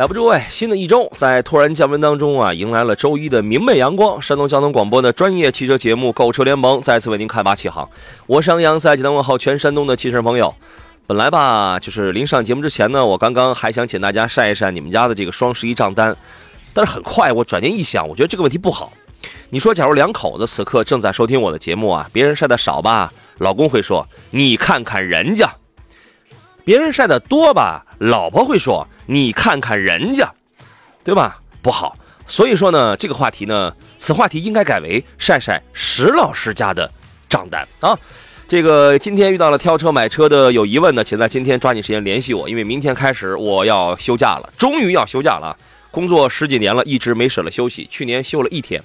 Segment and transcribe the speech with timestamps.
[0.00, 4.22] 来吧，诸位，新的一周在突然降温当中啊，迎来了周一的明媚阳光。
[4.22, 7.86] 山东交通广播的专业汽车节目《购车联盟》再次为您开拔起航。
[8.26, 10.54] 我是杨洋，在济南问候全山东的汽车朋友。
[11.06, 16.16] 本来吧，就是临上节目之前呢，我刚刚还想请大家晒一晒你们家的这个双十一账单，
[16.72, 18.90] 但是很快我转念一想，我觉得这个问题不好。
[19.50, 25.46] 你说，假如两口子此刻正在收听我的节目啊，别人晒的少吧，老公会说你看看人家；
[26.64, 28.88] 别人晒的多吧，老婆会说。
[29.12, 30.32] 你看看人家，
[31.02, 31.40] 对吧？
[31.60, 31.96] 不好，
[32.28, 36.88] 所以说呢，这个话题呢，此话题应该改为晒晒石老师家的
[37.28, 37.98] 账单啊。
[38.46, 45.56] 这个今天遇到了挑车买车的有疑问的，请在今天抓紧时间联系我，因为明天开始我要休假了，终于要休假了。
[45.90, 48.80] 工作十几年了，一直没舍得休息，去年休了一天。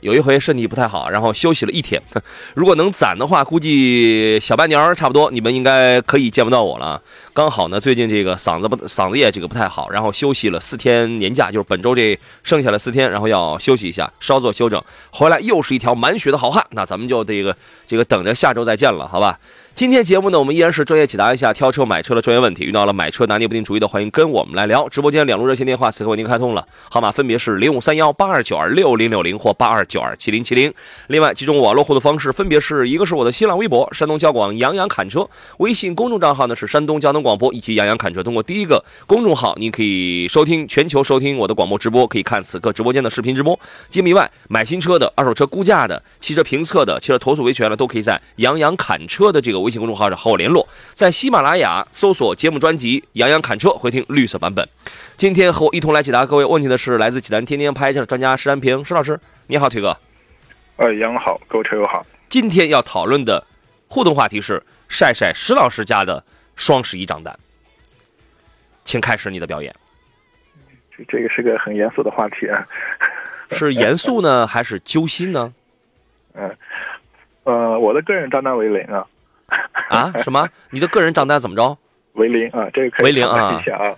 [0.00, 2.00] 有一回身体不太好，然后休息了一天。
[2.54, 7.00] 如果能攒的话，估计小半年差不多，你们应该可以见不到我了。
[7.32, 16.64] 刚好呢，最近这个嗓子不嗓子也这个不太好，然后休息了四天年假，就是本周这剩下的四天，然后要休息一下，稍作休整，回来又是一条满血的好汉。
[16.70, 17.56] 那咱们就这个
[17.86, 19.38] 这个等着下周再见了，好吧？
[19.74, 22.62] 今天节目呢，我们依然是专业解答一下挑车买车的专业问题。
[22.62, 24.88] 遇到了买车拿捏不定主意的，欢迎跟我们来聊。
[24.88, 30.72] 直播间两路热线电话此刻为您开通了，号码分别是零五三幺八二九二六零六零或八二九二七零七零。
[31.08, 38.22] 另外，几种网络互动方式分别是一个是我的新浪微博山东交广杨洋侃车，微信公众账号呢是山东交通广播以及杨洋侃车。
[38.22, 43.58] 通过第一个公众号，您可以收听全球收听我的广播直播，可以看此刻直播间的视频直播。
[43.88, 54.68] 节目以外，买新车的、二手车估价的、汽车评测的、汽车投诉维权的，都可以在杨洋侃车的这个微信公众号上和我联络，在喜马拉雅搜索节目专辑《杨洋侃车》，回听绿色版本。
[55.16, 59.96] 今天和我一同来解答各位问题的是来自济南天天拍车的专家石安平石老师，你好，腿哥。
[60.76, 62.04] 呃，杨好，各位车友好。
[62.28, 63.44] 今天要讨论的
[63.88, 66.22] 互动话题是晒晒石老师家的
[66.56, 67.38] 双十一账单，
[68.84, 69.74] 请开始你的表演。
[70.96, 72.66] 这这个是个很严肃的话题啊。
[73.50, 75.52] 是严肃呢，还是揪心呢？
[76.32, 76.56] 嗯，
[77.44, 79.06] 呃，我的个人账单为零啊。
[79.94, 80.12] 啊？
[80.22, 80.48] 什么？
[80.70, 81.76] 你的个人账单怎么着？
[82.14, 83.62] 为零啊，这个可以为零啊。
[83.72, 83.94] 啊。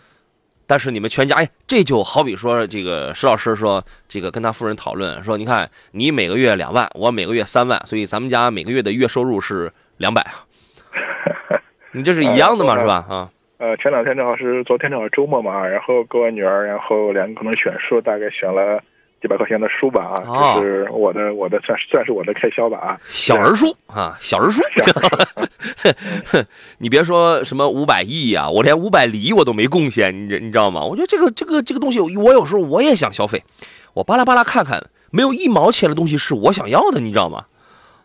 [0.68, 10.26] 但是你们全家，哎，这就好比说，这个石老师说，这个跟他夫人讨论说，你看你每个月两万，我每个月三万，所以咱们家每个月的月收入是两百。
[11.92, 13.06] 你这是一样的嘛，是吧？
[13.08, 13.30] 啊。
[13.58, 18.82] 呃，前两天正好是昨天正好周末嘛，然后跟我女儿，然后两个可能选数，大概选了。
[19.20, 24.62] 几百块钱的书吧啊，这是我的我的算算是我的开销吧啊，小人书啊，小人书。
[26.78, 30.82] 你别说什么五百亿啊，我连五百厘我都没贡献，你你知道吗？
[30.82, 33.42] 我觉得这个这个这个东西，我有时候我也想消费，
[33.94, 37.46] 我巴拉巴拉看看，没有一毛钱的东西是我想要的，你知道吗？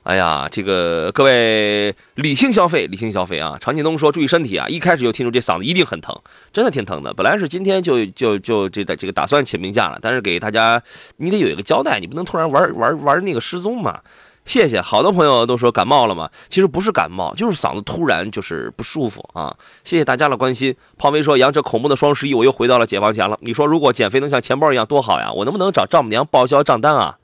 [0.04, 3.56] 哎呀，这个各位理性消费，理性消费啊！
[3.62, 4.68] 常建东说注意身体啊！
[4.68, 6.20] 一开始就听出这嗓子一定很疼，
[6.52, 7.14] 真的挺疼的。
[7.14, 10.82] 本来是今天就就就这这个打算请病假了，但是给大家
[11.18, 14.00] 你得有一个交代，你不能突然玩玩玩那个失踪嘛。
[14.44, 19.56] 谢谢，好多朋友都说感冒了嘛，其实不是感冒，就是嗓子突然就是不舒服啊。
[19.84, 20.76] 谢谢大家的关心。
[20.98, 23.38] 胖威说杨这恐怖的双十一，我又回到了解放前了。
[23.42, 25.32] 你说如果减肥能像钱包一样多好呀？
[25.32, 27.20] 我能不能找丈母娘报销账单啊？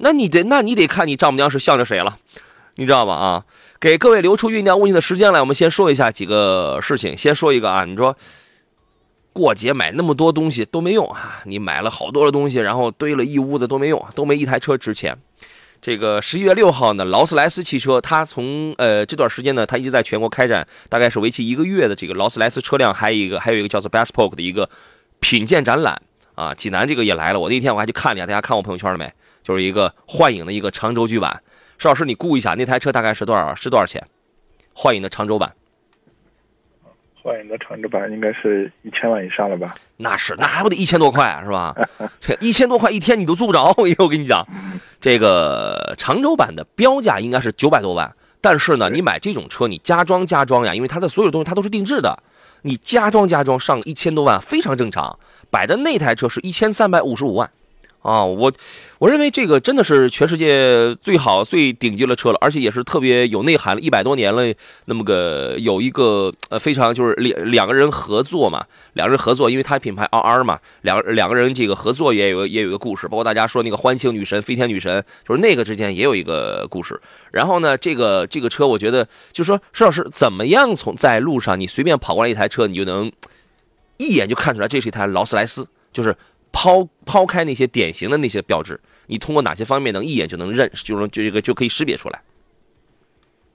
[0.00, 2.16] 那你得，那你得看你丈母娘是向着谁了，
[2.76, 3.14] 你知道吧？
[3.14, 3.44] 啊，
[3.80, 7.16] 给各位留出酝酿问题的时间来，我们先说一下几个事情。
[7.16, 8.16] 先说一个啊，你说
[9.32, 15.16] 过节买那么多东西都没用啊，你买了好多的东西，然后堆了一屋子都没用，都没一台车值钱。
[15.80, 24.68] 这个十一月六号呢，劳斯莱斯汽车，它从呃这段时间呢，它一直在全国开展，大概是为期一个月的这个劳斯莱斯车辆，还有一个还有一个叫做 Bespoke 的一个
[25.20, 26.00] 品鉴展览
[26.34, 26.52] 啊。
[26.52, 29.12] 济南这个也来了，我那天我还去看了一下，大家看我朋友圈了没？
[29.48, 31.42] 就是一个幻影的一个长轴距版，
[31.78, 33.54] 邵老师，你估一下那台车大概是多少？
[33.54, 34.06] 是多少钱？
[34.74, 35.54] 幻影的长轴版，
[37.22, 39.74] 幻影的长轴版应该是一千万以上了吧？
[39.96, 41.74] 那是，那还不得一千多块是吧？
[42.20, 44.46] 这一千多块一天你都租不着，我我跟你讲，
[45.00, 52.22] 这个长轴版的标价应该是九百多万，但是呢，你买这种车你加装加装呀，因为它的所有东西它都是定制的，
[52.60, 55.18] 你加装加装上一千多万非常正常。
[55.50, 57.50] 摆的那台车是一千三百五十五万。
[58.08, 58.50] 啊，我
[58.98, 64.54] 我认为这个真的是全世界最好最顶级的车了，而且也是特别有内涵了，一百多年了。
[64.86, 68.64] 那么个有一个呃非常就是两两个人合作嘛，
[68.94, 76.98] 两个人合作，因为它品牌 R R 嘛，两两个人这个合作也有也有一个故事，包括大家说那个欢庆女神、飞天女神，就是那个之间也有一个故事。
[77.30, 83.12] 然后呢，这个这个车我觉得就说施老师怎么样从在路上你随便跑过来一台车，你就能
[83.98, 86.16] 一眼就看出来这是一台劳斯莱斯，就是。
[86.52, 92.20] 抛抛开那些典型的那些标志，你通过哪些方面能一眼就能认，就能就这个就可以识别出来？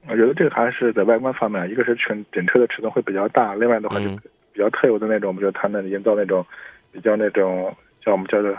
[0.10, 4.10] 我觉得这个还是在外观方面，一个是全整车的尺寸会比较大，另外的话就
[4.52, 6.46] 比较特有的那种，我们就它能营造那种
[6.92, 7.74] 比较那种
[8.04, 8.52] 叫我们叫做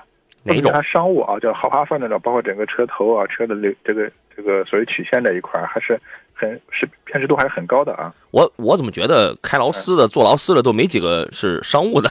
[0.43, 0.73] 哪种？
[0.73, 6.01] 它商务啊，叫豪华范那种，包括整个车头啊、车的这这个这个所谓曲线这一块，还是
[6.33, 8.15] 很是辨识度还是很高的啊。
[8.31, 12.09] 我我怎么觉得开劳斯的、坐劳斯的都没几个是商务的？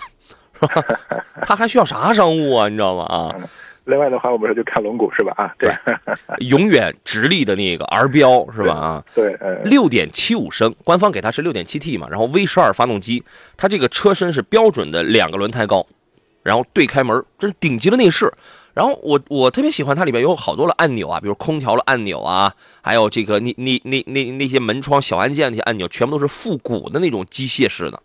[1.45, 2.69] 他还需要啥商务啊？
[2.69, 3.03] 你知道吗？
[3.05, 3.35] 啊，
[3.85, 5.33] 另外的话，我们说就看龙骨是吧？
[5.35, 5.73] 啊，对，
[6.47, 8.73] 永远直立的那个 R 标是吧？
[8.73, 13.23] 啊，对，六点七五升，官方给它是六点七 T 嘛，然后 V 十二发动机，
[13.57, 15.85] 它这个车身是标准的两个轮胎高，
[16.43, 18.31] 然后对开门，这是顶级的内饰。
[18.73, 22.51] 然后我我特别喜欢它里面有好多的按钮啊，比如空调的按钮啊，
[22.81, 28.01] 还有这个那那那那那些门窗小按键那些按钮，全部都是复古的那种机械式的。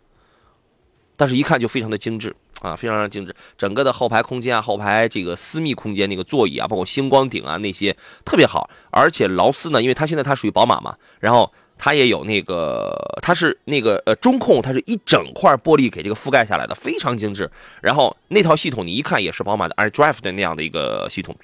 [1.19, 3.35] 但是，一看就非常的精致啊，非常的精致。
[3.57, 7.93] 整个的后排空间啊，后排这个私密空间那个座椅啊，包括星光顶啊那些
[8.23, 8.69] 特别好。
[8.89, 17.51] 而且劳斯呢，因为它现在它属于宝马嘛，然后它也有那个，它是那个呃中控，它是一整块玻璃给这个覆盖下来的，非常精致。
[17.81, 21.35] 然后那套系统你一看也是宝马的 iDrive 的那样的一个系统，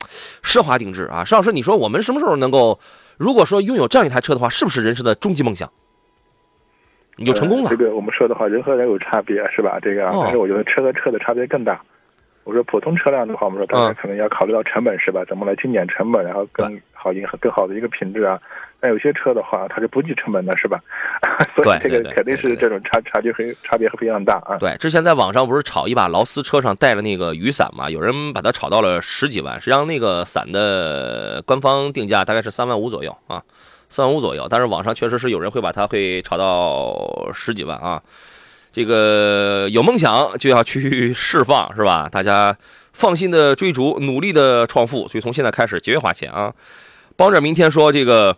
[0.41, 1.25] 奢华定制啊。
[1.25, 2.79] 石老师，你说我们什么时候能够，
[3.17, 5.69] 如果说拥有这样一台车的话，是不是人生的终极梦想？
[7.15, 7.69] 你就成功了。
[7.69, 9.79] 这个我们说的话，人和人有差别，是吧？
[9.81, 11.81] 这个，但是我觉得车和车的差别更大。
[12.43, 15.25] 我说普通车辆的话，我们说大家可能要考虑到成本，是吧？
[15.25, 18.39] 怎么来精简成本，然后更好迎合更好的一个品质啊？
[18.79, 20.79] 但有些车的话，它是不计成本的，是吧？
[21.55, 24.57] 所以这个肯定是这种差差距很差别非常大啊。
[24.59, 27.89] 对，之前在网上不是炒一把劳斯车上带了那个雨伞嘛？
[27.89, 33.41] 有人把它炒到了十几万，实际上那个伞的官方定价大概是三万五左右啊。
[33.89, 38.01] 三万五左右，但是网上确实是有人会把它会炒到十几万啊。
[38.73, 42.09] 这个有梦想就要去释放，是吧？
[42.11, 42.57] 大家
[42.91, 46.53] 放心的追逐，努力的创富，所以从现在开始节约花钱啊。
[47.15, 48.35] 帮着明天说这个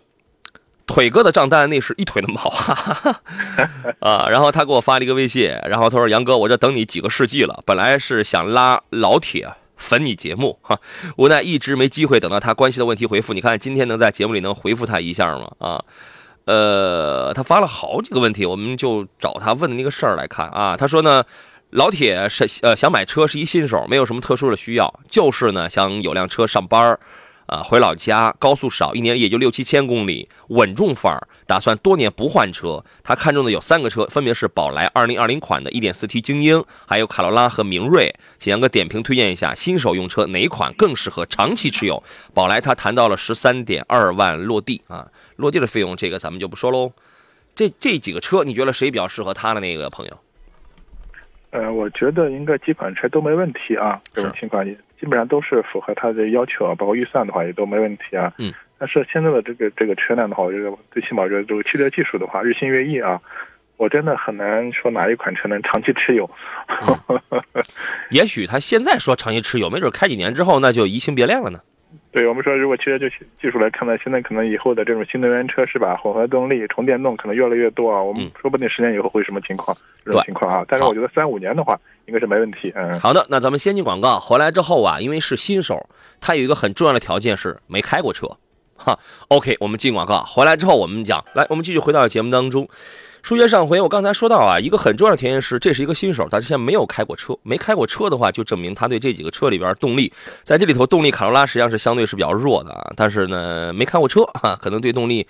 [0.86, 2.42] 腿哥的账单那是一腿的毛
[3.98, 4.28] 啊。
[4.30, 9.48] 然后他给我发了一个微信，然后他说：“杨哥，我这等你几个世纪了，本来是想拉老铁。”
[9.78, 10.78] 粉你节目哈，
[11.16, 13.32] 无奈一直没机会等到他关心的问题回复。
[13.32, 15.50] 你看今天能在节目里能回复他一下吗？
[15.58, 15.84] 啊，
[16.44, 20.76] 呃，他发了好几个问题，我们就找他问的那个事儿来看啊。
[20.76, 21.24] 他说呢，
[21.70, 27.00] 老铁是呃想买车，是一新手，没有什么特殊的需要，就是呢想有辆车上班儿。
[27.46, 32.84] 啊，回老家高速少，一年也就六七千公里，稳重范儿，打算多年不换车。
[33.02, 38.14] 他看中的有三个车，分别是宝来二零二零款的 1.4T 精英，还有卡罗拉和明锐。
[38.38, 42.02] 请杨哥点评推荐一下，新手用车哪款更适合长期持有？
[42.34, 46.92] 宝来他谈到了十三点二万落地啊，落地的费用这个咱们就不说喽。
[47.56, 50.12] 这这几个车，你觉得谁比较适合他的那个朋友？
[51.50, 54.62] 呃，我觉得应该几款车都没问题啊，这种情况
[55.00, 58.34] 基本上都是符合他的要求啊，包括预算的话也都没问题啊。
[58.36, 58.52] 嗯。
[58.78, 63.20] 但是现在的这个这个车辆的话，我觉得最起码觉得这个汽车技术的话日新月异啊，
[63.76, 66.30] 我真的很难说哪一款车能长期持有。
[68.10, 71.60] 也许他现在说长期持有，没准开几年之后那就移情别恋了呢。
[72.10, 73.08] 对我们说，如果汽车就
[73.40, 78.02] 技术来看呢，现在可能以后的这种新能源车是吧，混合动力、纯电动可能越来越多啊。
[78.02, 80.64] 我们说不定十年以后会什么情况，这种情况啊。
[80.68, 82.72] 但是我觉得三五年的话应该是没问题。
[82.74, 85.88] 嗯，好的，那咱们先进广告，回来之后啊，因为是新手，
[86.20, 88.26] 他有一个很重要的条件是没开过车，
[88.78, 88.98] 哈。
[89.28, 92.66] OK，我们进广告，回来之后我们讲，来，我们继续回到节目当中。
[93.20, 100.10] 书接上回，我刚才说到啊，一个很重要的条件是，这是一个新手，他之前没有开过车，没开过车的话，就证明他对这几个车里边动力，
[100.44, 102.92] 在这里头动力卡罗拉实际上是相对是比较弱的啊。
[102.96, 105.26] 但是呢，没开过车哈， 可能对动力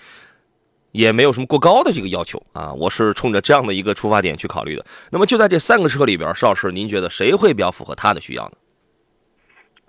[0.93, 2.73] 也没有什么过高的这个要求啊。
[2.75, 4.85] 我是冲着这样的一个出发点去考虑的。
[5.11, 8.53] 那么就在这三个车里边，邵老师，您觉得谁会比较符合他的需要呢？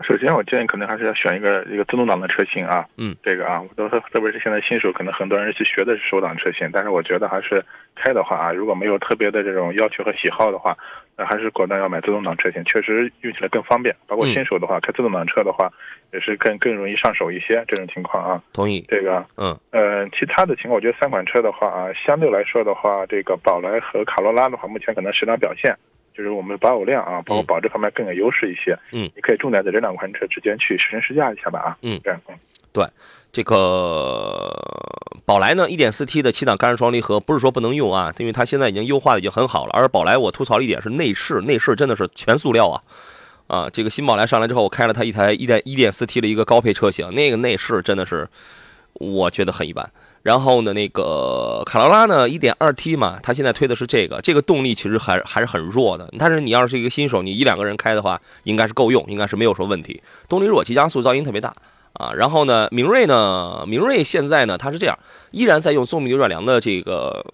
[0.01, 2.85] 首先，我建议可能还是要选一个一个自动挡的车型啊。
[2.97, 7.63] 嗯，这个啊，我都是特别是现在新手，可能很多人去学的是手挡车型，但是我觉得还是
[7.95, 10.75] 开的话啊，如果没有特别的这种要求和喜好的话，
[11.17, 13.93] 那还是果断要买自动挡车型，确实用起来更方便。
[14.07, 15.69] 包括新手的话，开自动挡车的话，
[16.13, 17.63] 也是更更容易上手一些。
[17.67, 18.83] 这种情况啊，同意。
[18.87, 25.75] 这个，嗯呃，其他的情况，我觉得三款车的话啊，相对来说的话，这个宝来和卡罗拉的话，目前可能市场表现。
[26.19, 28.77] 就是我们的保有量啊，包括保值方面更有优势一些。
[28.91, 31.77] 嗯，你可以重点在这两款车之间去试乘试驾一下吧啊。
[31.81, 32.35] 嗯，这样嗯。
[32.73, 32.85] 对，
[33.31, 34.53] 这个
[35.25, 39.71] 宝来呢，1.4T 的七档干式双离合不是说不能用啊，因为它现在已经优化的已经很好了。
[39.71, 42.83] 而宝来我吐槽了一点是内饰，内饰真的是全塑料啊。
[43.47, 48.27] 啊，这个新宝来上来之后，我开了它一台一点一点四 T 的一个高配车型，那个内饰真的是
[48.95, 49.89] 我觉得很一般。
[50.21, 56.11] 然后呢，那个卡罗拉呢，一点二 T 嘛，它现在推的是这个，这个动力其实还还是很弱的。
[56.19, 60.01] 但是你要是一个新手，你一两个人开的话，应该是够用，应该是没有什么问题。
[60.27, 61.53] 动力弱，急加速，噪音特别大
[61.93, 62.11] 啊。
[62.13, 64.99] 然后呢，明锐呢，明锐现在呢，它是这样，
[65.31, 67.25] 依然在用宗米扭转梁的这个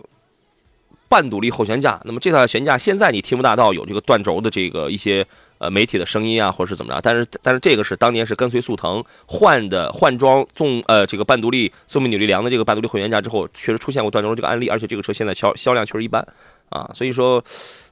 [1.09, 1.99] 半独立后悬架。
[2.05, 5.25] 那么这套悬架现在你听不大到有这个断轴的这个一些。
[5.65, 7.01] 呃，媒体的声音啊，或者是怎么着？
[7.01, 16.23] 但是，但是这个是当年是跟随速腾换的换装纵呃这个半独立宗米扭力梁的这个半独立后悬架之后，确实出现过断轴这个案例，而且这个车现在销销量确实一般
[16.69, 16.87] 啊。
[16.93, 17.43] 所以说，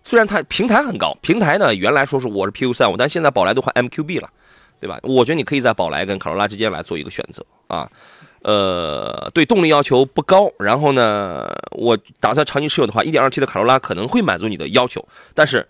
[0.03, 4.29] 虽然它平台很高，平台呢原来说是我是 PU 三五，但现在宝来都换 MQB 了，
[4.79, 4.99] 对吧？
[5.01, 7.89] 我觉得你可以在宝来跟卡罗拉之间来做一个选择啊。
[8.43, 15.03] 呃，对动力要求不高，然后呢，我打算长期持有的话，1.2T 的卡罗拉可能会满足你的要求，
[15.33, 15.67] 但是。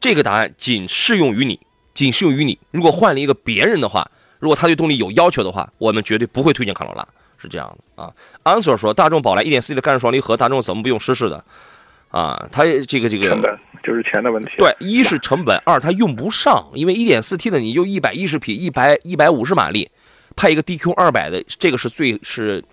[0.00, 1.58] 这个答案仅适用于你，
[1.94, 2.58] 仅适用于你。
[2.70, 8.12] 如果换了一个别人的话，如果他对动力有要求的话，我们绝对不会推荐卡罗拉，是这样的啊。
[8.44, 11.44] Answer 说，大众宝来 1.4T 的干式双离合，大众怎么不用湿式的？
[12.10, 14.50] 啊，它这个这个成本就是钱的问题。
[14.56, 19.90] 对，一是成本，二它用不上，因为 1.4T 的你就一百一十匹，一百一百五十马力，
[20.36, 22.64] 配一个 DQ 二百的，这个是最是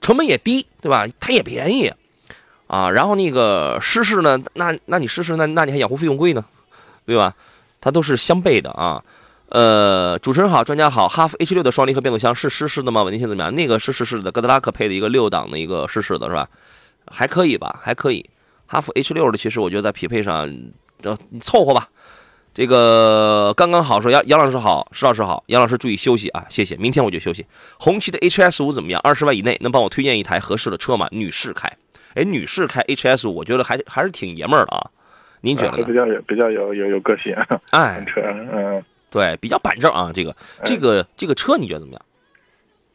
[0.00, 1.06] 成本也低，对吧？
[1.18, 1.90] 它也便宜
[2.68, 2.88] 啊。
[2.90, 6.44] 然后那个湿式呢，那那你湿式，那那你还养护费用贵呢？
[7.08, 7.34] 对吧？
[7.80, 9.02] 它都是相悖的啊。
[9.48, 11.08] 呃，主持人好，专家好。
[11.08, 13.02] 哈弗 H 六的双离合变速箱是湿式的吗？
[13.02, 13.54] 稳定性怎么样？
[13.54, 16.46] 那个是湿式的，哥德拉克配的一个六档的一个湿式的，是吧？
[17.06, 17.80] 还可以吧？
[17.82, 18.28] 还可以。
[18.66, 20.46] 哈弗 H 六的，其实我觉得在匹配上，
[21.30, 21.88] 你凑合吧。
[22.52, 24.00] 这个刚刚好。
[24.00, 26.76] 说杨杨老师好，石老师好，杨老师注意休息啊，谢谢。
[26.76, 27.46] 明天我就休息。
[27.78, 29.00] 红旗的 HS 五怎么样？
[29.02, 31.08] 二十万以内能帮我推荐一台合适的车吗？
[31.10, 31.72] 女士开。
[32.14, 34.90] 哎，女士开 HS 五，我觉得还还是挺爷们儿的啊。
[35.40, 37.34] 您觉得比较有比较有有有个性，
[37.70, 42.02] 哎，车，嗯，对，比较板正啊，这个这个这个车你觉得怎么样？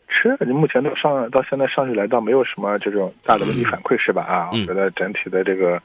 [0.08, 4.24] 车你目前到上到现在上去来，倒没有什么这种大的问题反馈，是吧？
[4.24, 5.82] 啊，我觉得整体的这个。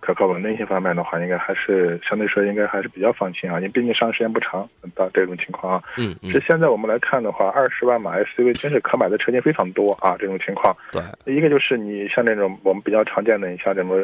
[0.00, 5.82] 可靠稳定性方面的话，应该还是相对说应该还是比较放心啊，因为毕竟上市时间不长，到这种情况啊。
[5.96, 6.14] 嗯。
[6.30, 10.76] 是现在我们来看的话，二十万码 SUV 真是可买的车型非常多啊，这种情况。
[10.92, 11.02] 对。
[11.34, 13.96] 一个就是你像那种我们比较常见的，你像什么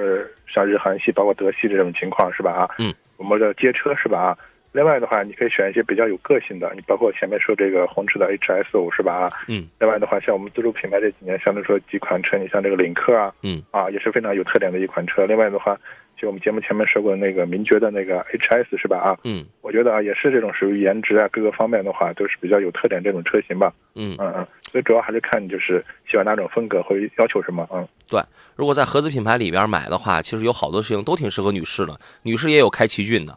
[0.52, 2.52] 像日韩系，包括德系这种情况是吧？
[2.52, 2.70] 啊。
[2.78, 2.92] 嗯。
[3.16, 4.18] 我们的街车是吧？
[4.18, 4.38] 啊。
[4.72, 9.14] 另外的话，你可以选一些比较有个性的，你包括前面说这个红驰的 HS 五是吧？
[9.14, 9.32] 啊。
[9.48, 9.66] 嗯。
[9.78, 13.32] 另外的话，像我们自主品牌这几年，相对说几款车，你像这个领克啊。
[13.42, 13.62] 嗯。
[13.70, 15.26] 啊，也是非常有特点的一款车。
[15.26, 15.78] 另外的话。
[16.20, 18.98] 就我们节目前面说过那个名爵的那个 HS 是吧？
[18.98, 23.72] 啊，嗯，我觉得啊，也是这种属于颜值啊各个方面的话都是比较有特点这种车型吧。
[23.94, 27.66] 嗯嗯嗯，所以主要还是看你就是喜欢哪种风格或者要求什么。
[27.72, 28.20] 嗯，对，
[28.54, 33.34] 如果在合资品牌里边买的话，其实有好多事情都挺适合女士的，女士也有开奇骏的。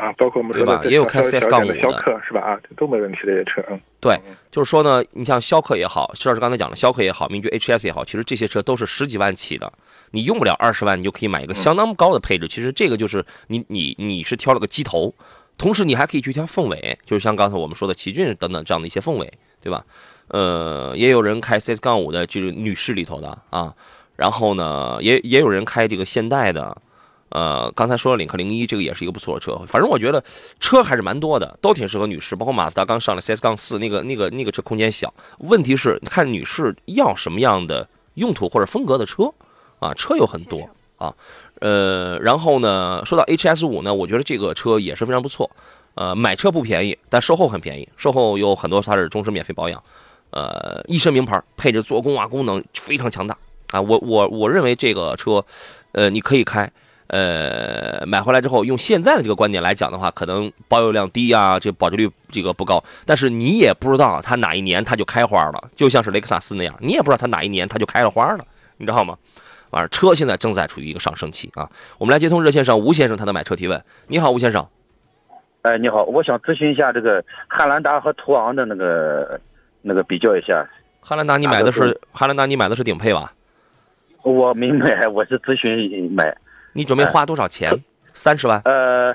[0.00, 2.40] 啊，包括我们说吧也有开 CS 杠五的逍客是吧？
[2.40, 3.62] 啊，都没问题的车。
[3.70, 4.18] 嗯，对，
[4.50, 9.70] 就是说呢，你像逍客也好，徐老师刚才讲的逍客也好，名爵 HS 也好，其实这些车都是十几万起的，
[10.12, 12.48] 你用不了二十万，你就可以买一个相当高的配置。
[12.48, 15.14] 其实这个就是你你你是挑了个机头，
[15.58, 19.30] 同时你还可以去挑凤尾，就是像刚才我们说的奇骏等等这样的一些凤尾，
[19.60, 19.84] 对吧？
[20.28, 23.74] 呃，也有人开 CS 杠五的，就是女士里头的啊，
[24.16, 26.74] 然后呢，也也有人开这个现代的。
[27.30, 29.56] 呃，刚才说了领克零一，这个也是一个不错的车。
[29.66, 30.22] 反正我觉得
[30.58, 32.34] 车还是蛮多的，都挺适合女士。
[32.34, 35.12] 包括马自达刚上了 CS 杠四，那个那个那个车空间小。
[35.38, 39.32] 问题是看女士要什么样的用途或者风格的车
[39.78, 39.94] 啊？
[39.94, 40.68] 车有很多
[40.98, 41.14] 啊。
[41.60, 45.48] 呃，然后呢，说到 HS 五呢，我觉得这个车也是非常不错。
[45.94, 49.80] 呃，买车不便宜，但售后很便宜，售后有很多它是终身免费保养。
[50.30, 53.36] 呃，一身名牌，配置做工啊功能非常强大
[53.70, 53.80] 啊。
[53.80, 55.44] 我我我认为这个车，
[55.92, 56.68] 呃，你可以开。
[57.10, 62.82] 呃，买回来之后，用现在的这个观点来讲的话，可能保有量低啊，这保值率这个不高。
[63.04, 68.44] 但是你也不知道它哪一年它就开花了，就像是雷克萨斯那样，你也不知道它哪一年它就开了花了，
[68.76, 69.18] 你知道吗？
[69.70, 71.68] 反正，车现在正在处于一个上升期啊。
[71.98, 73.82] 我们来接通热线上吴先生他的买车提问。
[74.06, 74.66] 你好，吴先生。
[75.62, 79.40] 哎，你好，我想咨询一下这个汉兰达和途昂的那个
[79.82, 80.64] 那个比较一下。
[81.00, 83.32] 汉兰达你买的是汉兰达你买的是顶配吧？
[84.22, 86.36] 我没买，我是咨询买。
[86.72, 87.72] 你准备花多少钱？
[88.12, 88.60] 三十万？
[88.64, 89.14] 呃，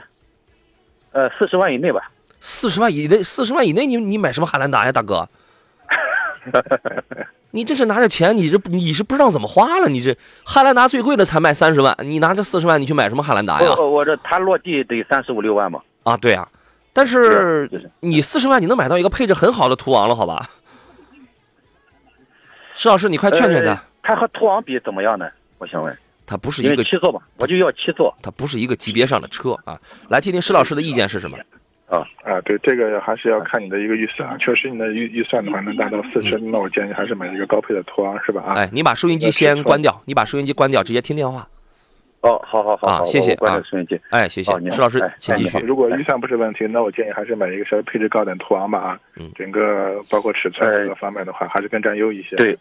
[1.12, 2.10] 呃，四十万以内吧。
[2.40, 5.28] 四十万以内，四十万以内，你你买什么汉兰达呀，大哥？
[7.52, 9.88] 你这是拿着钱，你这你是不知道怎么花了。
[9.88, 13.74] 你这汉兰达最贵的才卖三十万，你拿着四十万，你去买什么汉兰达呀？
[13.78, 15.82] 我我这它落地得三十五六万吧。
[16.04, 16.48] 啊，对啊，
[16.94, 17.70] 但是
[18.02, 20.50] 你四十万你能买到一个配置很好的途昂了，好吧？
[22.74, 23.82] 石老师，你快劝劝他。
[24.04, 25.28] 他和途昂比怎么样呢？
[25.58, 25.98] 我想问。
[26.25, 28.13] 它不是一个七座吧，我就要七座。
[28.22, 29.79] 它不是一个级别上的车啊。
[30.10, 31.38] 来听听施老师的意见是什么？
[31.88, 34.36] 啊啊，对，这个还是要看你的一个预算。
[34.39, 38.41] 确实，你的预预算的话能达到四十，那我建议还是买一个高配的途昂，是吧？
[38.41, 41.48] 啊，哎，你把收音机先关掉，你把收音机关掉，直接听电话。
[42.22, 44.01] 哦，好好好，啊，谢谢啊，收音机。
[44.10, 45.60] 哎，谢谢，石老师，请继续。
[45.60, 48.79] 如果预算不是问题，那我建议还是买一个稍微配置高点途昂吧。
[48.79, 52.36] 啊，嗯，整个包括尺寸各个方面的话，还是更占优一些。
[52.38, 52.58] 对。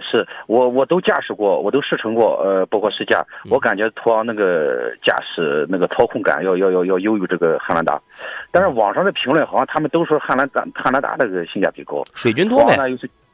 [0.00, 8.00] 是我我都驾驶过，我都试乘过，呃，包括试驾，我感觉途昂那个驾驶那个操控感要要要要优于这个汉兰达，
[8.50, 12.76] 但是网上的评论好像他们都说汉兰达汉兰达那个性价比高，水军多呗，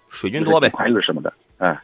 [0.08, 1.76] 水军多呗，款又是什么的，嗯，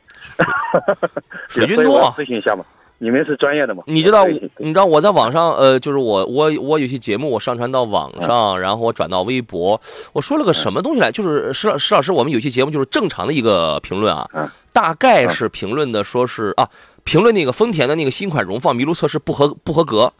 [1.48, 2.64] 水军多， 咨询一下嘛。
[3.02, 3.82] 你们是专业的吗？
[3.86, 4.24] 你知道，
[4.58, 9.80] 你知道我在网上，呃，就是我我我有些节目我上传到网上，然后我转到微博，
[10.12, 11.10] 我说了个什么东西来？
[11.10, 16.70] 就是石老石老师，我们有些节目就是正常的一个评论啊，大概是评论的说是啊，
[17.02, 20.12] 评论那个丰田的那个新款荣放麋鹿测试不合不合格，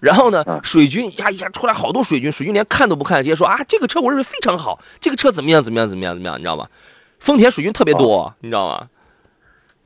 [0.00, 6.66] 然后呢，水军呀呀出来好多水军，水军连看都不看，直接说啊，这个车我认为非常好，这个车怎么样怎么样怎么样怎么样，你知道吗？
[7.18, 8.86] 丰田水军特别多，你知道吗？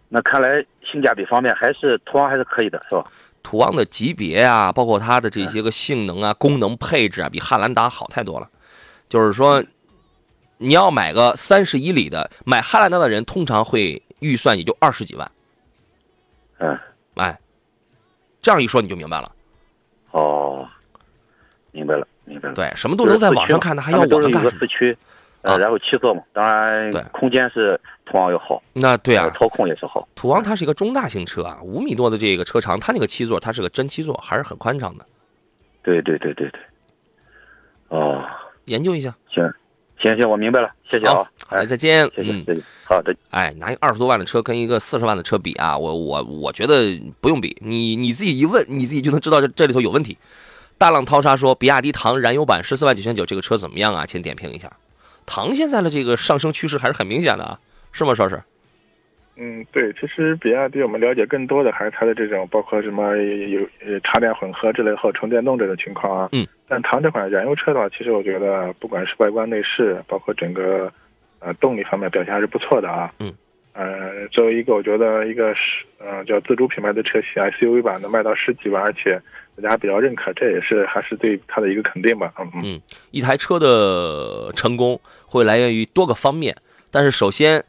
[0.08, 3.04] 那看来性价比方面还是途昂还是可以的，是吧？
[3.42, 8.49] 途昂的级别啊，包括它的这些个性能啊、功能配置啊，比汉兰达好太多了。
[9.08, 9.62] 就是说，
[10.56, 15.30] 你要买个三十一里的，买汉兰达的人通常会预算也就二十几万。
[16.58, 16.78] 嗯，
[17.16, 17.38] 哎，
[18.40, 19.30] 这样一说你就明白了。
[20.12, 20.66] 哦，
[21.73, 22.54] 明白了，明白了。
[22.54, 24.49] 对，什么都能在网上看，他还要网上看。
[24.58, 24.96] 四驱。
[25.44, 28.62] 呃，然后七座嘛，当然，对，空间是途昂要好。
[28.72, 30.08] 那对啊，操控也是好。
[30.14, 35.04] 途昂它是一个中大型车啊，五米多的这个车长，它那个七座它是个真七座，还是很宽敞的。
[35.82, 36.60] 对对对对对。
[37.88, 38.24] 哦，
[38.64, 39.14] 研究一下。
[39.30, 39.44] 行，
[40.00, 41.30] 行行，我明白了，谢谢啊。
[41.46, 42.10] 好，再见。
[42.16, 42.62] 谢谢谢谢。
[42.84, 43.14] 好的。
[43.28, 50.16] 哎，拿一二十多万的车跟一个四十万的车比啊，我我我觉得不用比，你你自己一问，你自己就能知道这这里头有问题。
[50.78, 54.07] 大浪淘沙说，比亚迪唐燃油版十四万九千九这个车怎么样啊？
[54.07, 54.72] 请点评一下。
[55.26, 57.58] 唐现在的这个上升趋势还是很明显的啊，
[57.92, 58.40] 是吗，邵师？
[59.37, 66.28] 嗯，对，其实比亚迪我们了解更多的还是它的这种包括什么有呃插电混合之类后纯电动这种情况啊。
[66.32, 66.46] 嗯。
[66.68, 70.92] 但唐这款燃油车的话，其实我觉得不管是外观内饰，包括整个
[71.40, 73.12] 呃动力方面表现还是不错的啊。
[73.18, 73.32] 嗯。
[73.74, 79.20] 呃，作为一个我觉得一个是呃叫自主品牌的车型，SUV 版能卖到十几万，而且。
[79.62, 82.34] 大家比较认可，这也是还是对它的一个肯定吧。
[82.64, 82.80] 嗯，
[83.12, 86.56] 一台车的成功会来源于多个方面，
[86.90, 87.64] 但是首先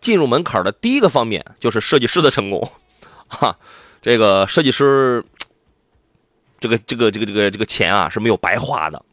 [0.00, 2.70] 进入门槛的第一个方面就是设计师的成功。
[3.26, 3.58] 哈，
[4.00, 5.24] 这个设计师，
[6.60, 9.04] 这个这个这个这个这个钱啊是没有白花的，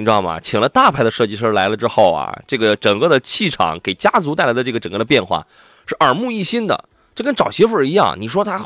[0.00, 0.40] 你知道吗？
[0.40, 5.46] 请了大牌的设计师来了之后啊，这个整个的气场给家族带来的这个整个的变化
[5.86, 6.86] 是耳目一新的。
[7.12, 8.58] 就跟找媳妇儿一样，你说他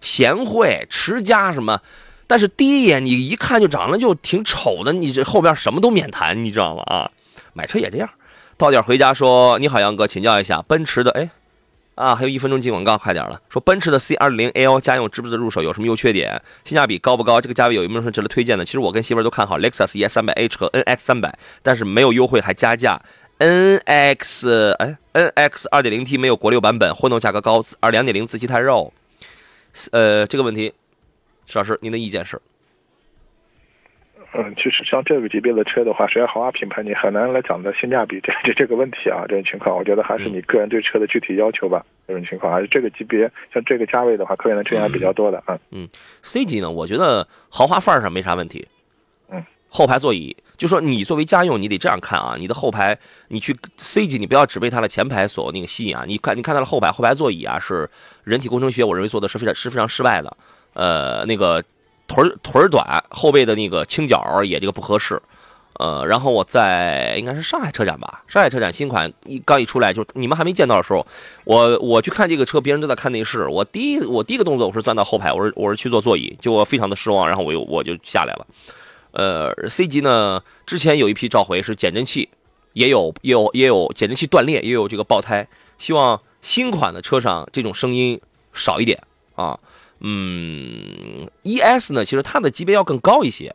[0.00, 1.80] 贤惠持家什么，
[2.26, 6.82] 但是第一眼你一看就长得就挺丑的，你这后边什么都免谈，你知道吗？
[6.86, 7.10] 啊，
[7.52, 8.10] 买车也这样，
[8.56, 11.30] 到点回家说你好，杨哥，请教一下奔驰的，哎，
[11.94, 17.40] 啊，还有一分钟进广告，快点了，说奔驰的 C 二零 L 家用值不值得入手，有什么优缺点，性价比高不高？
[17.40, 18.64] 这个价位有没有什么值得推荐的？
[18.64, 23.00] 其实我跟媳妇都看好雷克萨斯 ES 三百 H 和 NX 三百，但是没有优惠还加价。
[23.38, 28.92] N X 哎，N X 二点零 T 没有国六版本，混动价格高，二两点零自吸太肉。
[29.92, 30.74] 呃，这个问题，
[31.46, 32.40] 石老师，您的意见是？
[34.32, 41.84] 嗯，其实像这个级别的车的话，谁要豪华品牌，你很难来讲的性价比这这这个问题啊，这种情况，我觉得还是你个人对车的具体要求吧。
[42.06, 45.58] 这种情况，还是这个级别，像这个价位的话，客源的车型还比较多的啊。
[45.70, 45.88] 嗯
[46.22, 48.66] ，C 级呢，我觉得豪华范儿上没啥问题。
[49.30, 50.36] 嗯，后排座椅。
[50.56, 56.04] 就说你作为家用，你得这样看啊，你的后排，你去 C 级，你不要只被它的前排所那个吸引啊。
[56.06, 57.88] 你看，你看它的后排，后排座椅啊，是
[58.24, 60.36] 人体工程学，我认为做的是非常是非常失败的。
[60.74, 61.64] 呃，那个
[62.10, 65.22] 腿腿短，后背的那个倾角也这个不合适。
[65.74, 71.06] 呃，然后我在应该是上海车展吧，上海车展新款一刚一出来，就你们还没见到的时候，
[71.44, 78.46] 我我去看这个车，别人都在看内饰，我第一我第一个动作我是钻到后排，我是我是去坐座椅，就我非常的失望，然后我又我就下来了。
[79.12, 82.28] 呃，C 级呢，之前有一批召回是减震器，
[82.74, 85.48] 也有也有也有减震器断裂，也有这个爆胎。
[85.78, 88.20] 希望新款的车上这种声音
[88.52, 89.02] 少一点
[89.34, 89.58] 啊。
[90.00, 93.54] 嗯，ES 呢，其实它的级别要更高一些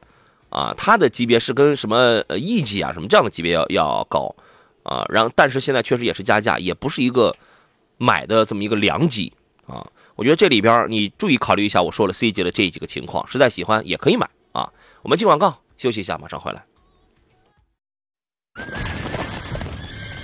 [0.49, 4.35] 啊，它的级别是跟什么呃 E 级啊什么这样的级别要要高
[4.83, 5.03] 啊。
[5.09, 7.35] 然后，但是现在确实也是加价，也不是一个
[7.97, 9.33] 买的这么一个良机
[9.65, 9.85] 啊。
[10.15, 14.71] 我觉得这里边你注意考虑一下我说了 C 级的这几个情况，实在喜欢也可以买啊。
[15.01, 16.63] 我们进广告休息一下，马上回来。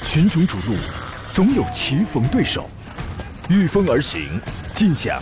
[0.06, 0.76] 群雄逐鹿，
[1.32, 2.70] 总有棋逢对手，
[3.50, 4.40] 御风而行，
[4.74, 5.22] 尽享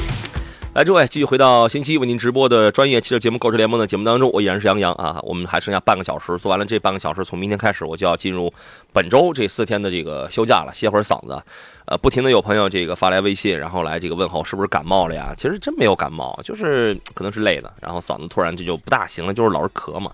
[0.73, 5.19] 来，诸位，继续回到星期一为您直播的专业汽车节目《购车联盟》的节目当中，我依然是杨洋啊。
[5.23, 8.51] 我们还剩下半个小时，做完了这半个小时，从明天开始我就要进入
[8.93, 11.43] 本周这四天的这个休假了，歇会儿嗓子。
[11.87, 15.33] 呃，不停的有朋友这个发来微信，然后来这个问候是不是感冒了呀？
[15.37, 20.09] 其实真没有感冒，就是可能是累的，然后嗓子突然这就不大行了，就是老是咳嘛。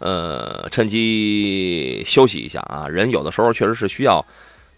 [0.00, 4.24] 呃，趁机休息一下啊，人有的时候确实是需要。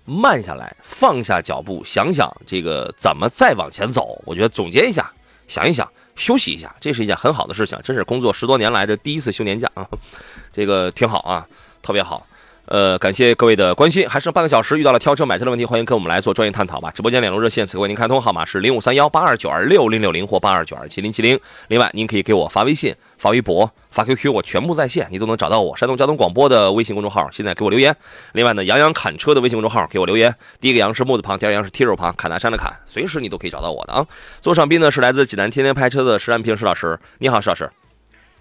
[0.04, 4.20] 慢下来，放下脚步，想想这个怎么再往前走。
[4.26, 5.10] 我觉得总结一下，
[5.48, 7.78] 想一想，休息一下，这是一件很好的事情。
[7.82, 9.88] 真是工作十多年来这第一次休年假啊，
[10.52, 11.46] 这个挺好啊，
[11.82, 12.26] 特别好。
[12.66, 16.90] 呃，感谢各位的关心，还剩半个小时，遇到了挑车买车的问题，欢迎跟我们来做专业探讨吧。
[16.90, 21.38] 直播间两路热线此刻为您开通，号码是零五三幺八二九二六零六零或八二九二七零七零。
[21.68, 25.76] 另外，您可以给我发微信、发微博、发 QQ，我全部在线，你都能找到我。
[25.76, 27.94] 山东交通广播的微信公众号，现在给我留言。
[28.32, 30.34] 另外呢，杨洋侃车的微信公众号给我留言。
[30.58, 34.06] 第一个杨是木字旁，第二个杨是提手旁，侃大山的侃，随时你都可以找到我的啊。
[34.40, 37.70] 座上宾呢是来自济南天天拍车的石安平石老师，你好，石老师。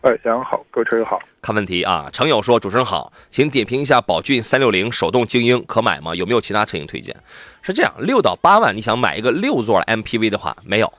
[0.04, 1.18] 哎，杨洋好，购车友好。
[1.42, 6.14] 看问题啊，程友说：“主持人好，请点评一下宝骏三六零手动精英可买吗？
[6.14, 7.16] 有没有其他车型推荐？”
[7.64, 10.92] 是这样，六到八万，你想买一个六座 MPV 的话，没有，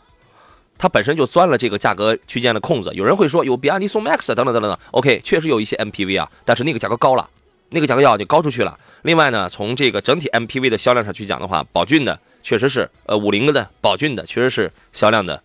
[0.78, 2.90] 它本身就钻了这个价格区间的空子。
[2.94, 7.28] 有人会说有比亚迪宋 MAX 等等等等等，OK，确实有一些 MPV 啊，但是那个价格高了，
[7.68, 8.78] 那个价格要就高出去了。
[9.02, 15.42] 另外呢，从这个整体 MPV 的销量上去讲的话，宝骏的确实是呃五菱的宝骏的确实是销量的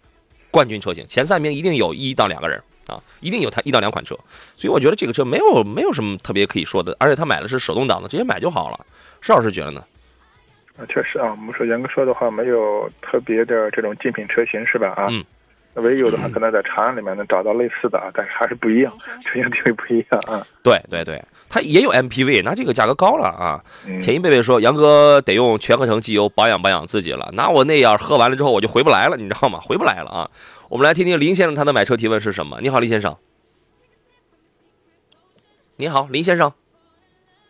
[0.49, 2.63] 冠军车型，前三名一定有一到两个人。
[2.89, 4.15] 啊，一定有它一到两款车，
[4.55, 8.85] 所以我觉得这个车没有没有什么特别可以说的，而且他买的是手动挡的，直接买就好了。
[9.21, 9.83] 石老师觉得呢？
[10.77, 14.93] 啊，确实啊，我们说严格说的话，没有特别的这种竞品车型是吧？
[14.95, 15.23] 啊，嗯，
[15.75, 20.45] 唯有的话可能在长安里面能找到类似的啊，但是还是不一样，车型定位不一样啊。
[20.63, 23.61] 对对对，它也有 MPV，那这个价格高了啊。
[24.01, 29.59] 前一贝贝说，杨哥得用全合成机油保养保养自己了，那我那样喝完了之后我就回不来了，你知道吗？
[29.61, 30.29] 回不来了啊。
[30.69, 32.59] 我们来听听林先生他的买车提问是什么？
[32.61, 33.15] 你好，林先生。
[35.77, 36.51] 你好，林先生。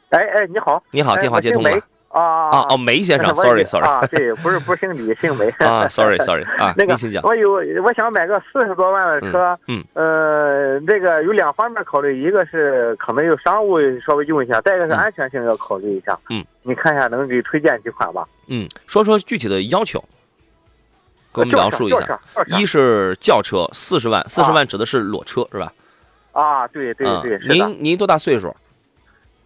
[0.09, 0.81] 哎哎，你好。
[0.91, 1.69] 你好，电话接通了。
[2.07, 3.85] 啊啊哦，梅先生，sorry sorry。
[3.85, 5.49] 啊，对，不是不是姓李， 姓梅。
[5.59, 6.43] 啊，sorry sorry。
[6.57, 7.21] 啊， 那个，讲。
[7.23, 7.51] 我有，
[7.83, 9.59] 我想买个四十多万的车。
[9.67, 9.83] 嗯。
[9.93, 16.17] 呃，这个有两方面考虑，一个是可能有商务稍微用一下，再一个是安全性要考虑一下。
[16.29, 16.43] 嗯。
[16.63, 18.25] 你看一下，能给推荐几款吧？
[18.47, 20.01] 嗯，说说具体的要求。
[21.33, 25.71] 给我们描述一下，一是轿车四十万，四十万指的是裸车是吧？
[26.31, 28.55] 啊，对对对，您您多大岁数？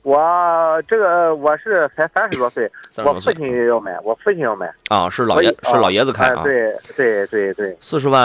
[0.03, 4.69] 我这个我是才三十多岁，我父亲要买，我父亲要买。
[4.89, 6.43] 啊，是老爷是老爷子开啊？
[6.43, 7.77] 对对对对。
[7.79, 8.21] 四十万，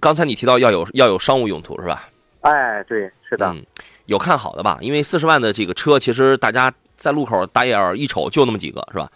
[0.00, 2.08] 刚才你提到要有要有商务用途是吧？
[2.40, 3.54] 哎，对，是的。
[4.06, 4.78] 有看好的吧？
[4.80, 9.06] 因为四十万的这个车，其实大家在路口打眼一瞅就那么几个是吧？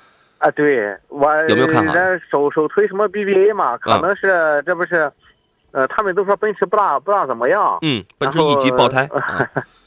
[0.45, 1.95] 啊，对我有没有看好？
[2.31, 3.79] 首首推什么 BBA 嘛？
[3.79, 5.11] 可能是这不是，
[5.73, 7.79] 呃，他们都说奔驰不大不大怎么样。
[7.81, 9.09] 嗯，奔驰 E 级爆胎。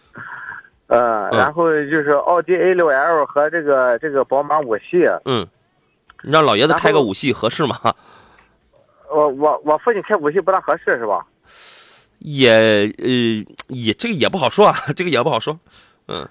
[0.88, 5.06] 呃，然后就是奥迪 A 六 L 和这个这个宝马五系。
[5.26, 5.46] 嗯，
[6.24, 7.78] 让老爷子开个五系合适吗？
[9.12, 11.24] 我我我父亲开五系不大合适是吧？
[12.18, 15.60] 也呃也这个也不好说啊，这个也不好说。
[16.08, 16.28] 嗯。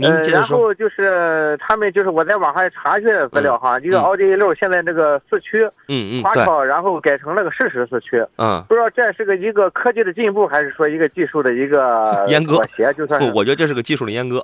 [0.00, 12.64] 呃，然后就是他们就是我在网上查一些资料哈，一个奥迪 A 六现在这个四驱，嗯嗯，花超，然后改成了个适时四驱，嗯，不知道这是个一个科技的进步，还是说一个技术的一个 阉割？
[12.76, 14.42] 妥就算不，我觉得这是个技术的阉割。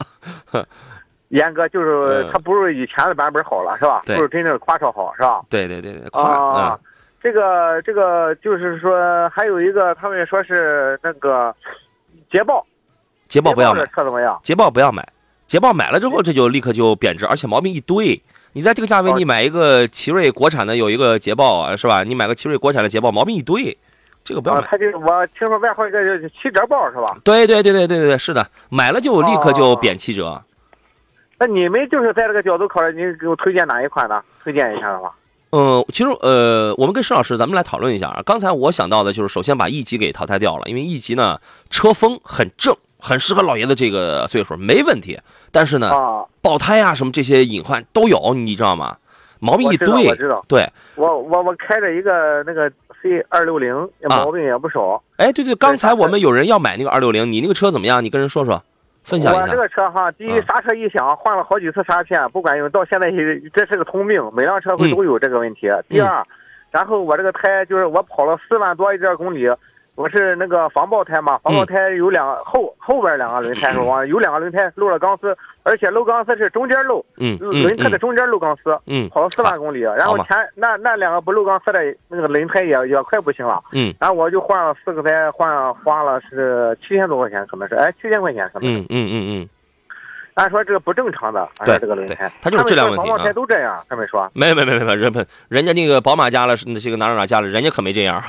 [1.30, 4.02] 阉割就是它不如以前的版本好了，是吧？
[4.06, 5.40] 不如真正的夸超好，是吧？
[5.48, 6.78] 对对对对，啊，
[7.20, 11.52] 这个这个就是说还有一个，他们说是那个
[12.30, 12.64] 捷豹，
[13.26, 14.38] 捷豹不要买，车怎么样？
[14.42, 15.04] 捷豹不要买。
[15.54, 18.20] 捷豹买了之后，这就立刻就贬值，而且毛病一堆。
[18.54, 22.02] 你在这个价位，你买一个奇瑞国产的，有一个捷豹啊，是吧？
[22.02, 23.78] 你买个奇瑞国产的捷豹，毛病一堆，
[24.24, 24.62] 这个不要买。
[24.62, 27.16] 他就我听说外号一个叫七折豹，是吧？
[27.22, 30.42] 对对对对对对，是的，买了就立刻就贬七折。
[31.38, 34.20] 那你们就是在这个角度考虑，你给我推荐哪一款呢？
[34.42, 35.14] 推荐一下的话。
[35.52, 38.20] 嗯，其实呃，我们跟石老师咱们来讨论一下啊。
[38.26, 41.38] 刚才我想到的就是，首先把 E 级给淘汰掉了，因为 E 级呢
[41.70, 45.20] 车风很正，很适合老爷子这个岁数，没问题。
[45.52, 45.90] 但是呢，
[46.40, 48.96] 爆胎啊什么这些隐患都有，你知道吗？
[49.40, 50.08] 毛病一堆。
[50.08, 50.66] 我知道，对。
[50.94, 52.70] 我我我开着一个那个
[53.02, 53.74] C 二六零，
[54.08, 55.02] 毛病也不少。
[55.18, 58.02] 哎，对对，刚才我们有人要买那个二六零，你那个车怎么样？
[58.02, 58.62] 你跟人说说。
[59.04, 59.42] 分享一下。
[59.42, 63.10] 我这个车哈，第一刹车异响，换了好几次刹片不管用，到现在
[63.52, 65.68] 这是个通病，每辆车会都有这个问题。
[65.90, 66.26] 第二，
[66.70, 69.46] 然后我这个胎就是我跑了四万多一点公里。
[69.96, 74.04] 我是那个防爆胎嘛，防爆胎有两后后边两个轮胎是吧？
[74.06, 89.48] 有两个轮胎漏了钢丝，而且漏钢丝是中间漏，嗯，轮胎的中间漏钢丝，嗯，跑了四万公里，然后前那那两个不漏钢丝的那个轮胎也也快不行了，嗯，然后我就换了四个胎，换花了是七千多块钱，可能是，哎，七千块钱可能，嗯嗯嗯嗯，
[90.34, 98.20] 按说这个不正常的，对这个轮胎，他就是质量问题防爆胎都这样，他们说，没没没没没，人人家那个宝马加了，这个哪哪哪加了，人家可没这样。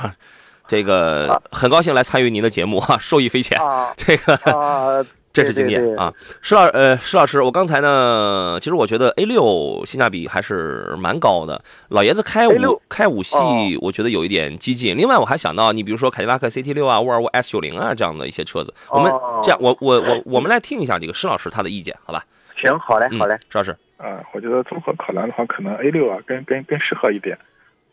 [0.68, 3.58] 这个很高兴来参与您的节目哈，受益匪浅。
[3.96, 11.62] 这个 这是经验啊，施老呃施老师，我刚才呢，其实我觉得 A 六性价比还是蛮高的。
[11.88, 12.54] 老爷子开五
[12.88, 13.36] 开五系，
[13.82, 14.96] 我觉得有一点激进。
[14.96, 18.72] 另外，我还想到你比如说凯迪拉克 CT 六啊、沃尔沃 S 九零啊这样的一些车子。
[18.88, 22.24] 我们这样，我我我我们来听一下这个施老师他的意见，好吧？
[22.58, 23.76] 行，好嘞，好嘞，施老师。
[23.98, 27.38] 啊，我觉得综合考量的话，可能 A 六啊更更更适合一点。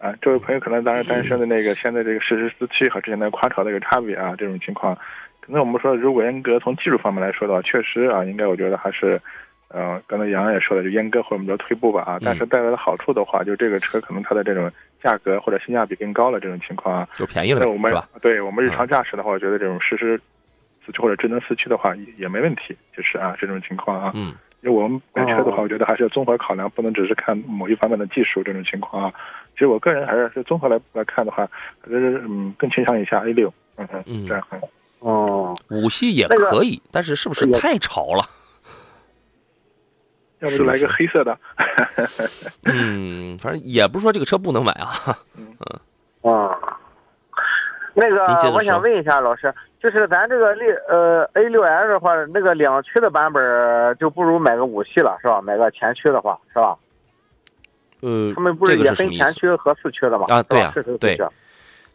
[0.04, 4.94] 啊，这位朋友可能当时单身的那个现在这个适时四驱和之前的夸潮的一个差别啊，这种情况，
[5.40, 9.18] 可能我们说如果严格从技术方面来说的话，确实啊，应该我觉得还是，
[9.70, 14.70] 呃，刚才杨洋也说了，就阉割或者我们叫退步吧啊，但是带来的好处的话，就这个车可能它的这种
[15.02, 18.10] 价格或者性价比更高了这种情况啊，就便宜了，是吧？
[18.22, 20.20] 对我们日常驾驶的话，我觉得这种实时
[20.86, 29.14] 四驱或者智能四驱的话也也没问题，就是啊这种情况啊，嗯，因为我们买车的话，我觉得还是要综合考量，不能只是看某一方面的技术这种情况啊。
[29.54, 31.46] 其实我个人还是是综合来来看的话，
[31.82, 34.44] 还是嗯更倾向一下 A 六，嗯嗯，这样
[35.00, 38.24] 哦，五系也可以，但是是不是太潮了？
[40.40, 41.38] 要不就来个黑色的。
[42.64, 44.90] 嗯，反正也不是说这个车不能买啊。
[45.36, 45.56] 嗯
[46.22, 46.80] 啊，
[47.94, 55.40] 那个我想问一下老师，就是咱这个六呃 A 六 L 的话，那个两驱的版本就不如买个五系了，是吧？
[55.42, 56.76] 买个前驱的话，是吧？
[58.02, 60.26] 呃，他们不是也分前驱和四驱的吗？
[60.30, 61.18] 啊，对啊，对，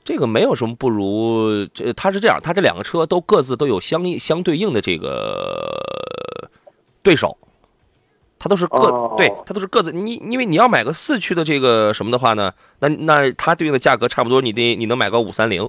[0.05, 6.49] 这个没有什么不如，这它是这样，它这两个车都各自都有相应相对应的这个
[7.03, 7.37] 对手，
[8.39, 9.93] 它都是各对，它都是各自。
[9.93, 15.69] 你因为你要买个四驱的这个什么的话呢，那那它对应的价格差不多，你得你能买个五三零。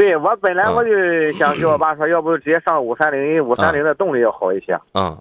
[0.00, 0.90] 对我本来我就
[1.32, 4.74] 想跟我爸说，要不直接上五三零，因为五三零的动力要好一些。
[4.94, 5.14] 嗯。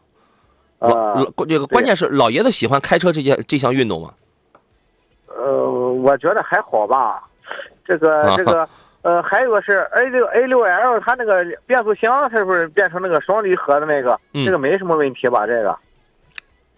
[0.77, 4.13] 呃，这个关键是老爷子喜欢开车这件这项运动吗？
[5.27, 7.21] 呃，我觉得还好吧。
[7.83, 8.65] 这个这个
[9.03, 14.17] 呃，还有个是 A 六 A 六 L，它那个变速箱是不是变成那个双离合的那个？
[14.31, 15.45] 这个没什么问题吧？
[15.45, 15.77] 这个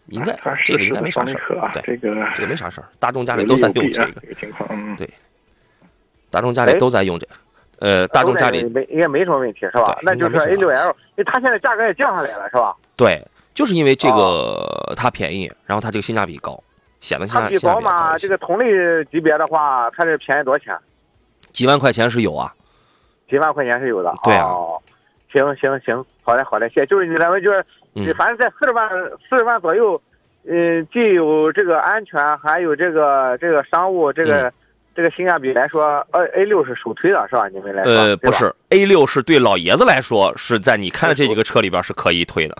[0.07, 0.35] 应该
[0.65, 1.69] 这个应该没啥事儿。
[1.75, 2.87] 对，这个这个没啥事儿。
[2.97, 4.67] 大众家里都在用这个情况。
[4.71, 5.07] 嗯，对。
[6.31, 7.33] 大众家里都在用这个，
[7.81, 9.99] 呃，大众家里没应该没什么问题是吧？
[10.01, 12.73] 那就是 A 六 L，因为它现在价格也降下来了是吧？
[12.95, 13.21] 对。
[13.53, 16.57] 就是因为这个它便宜，然后它这个性价比高，
[17.01, 17.73] 显得性价比高。
[17.73, 20.73] 宝马这个同类级别的话，它这便宜多少钱？
[21.51, 22.53] 几万块钱是有啊，
[23.29, 24.13] 几万块钱是有的。
[24.23, 24.47] 对啊，
[25.33, 26.85] 行行行，好嘞好嘞，谢。
[26.85, 28.89] 就是你认为就是，反正在四十万
[29.29, 30.01] 四十万左右，
[30.47, 34.51] 嗯，既有这个安全，还有这个这个商务这个
[34.95, 37.47] 这个性价比来说呃 A 六是首推的是吧？
[37.47, 37.93] 你们来说？
[37.93, 42.57] 呃，不是，A 六是对老爷子来说是在你看的这几个车里边是可以推的。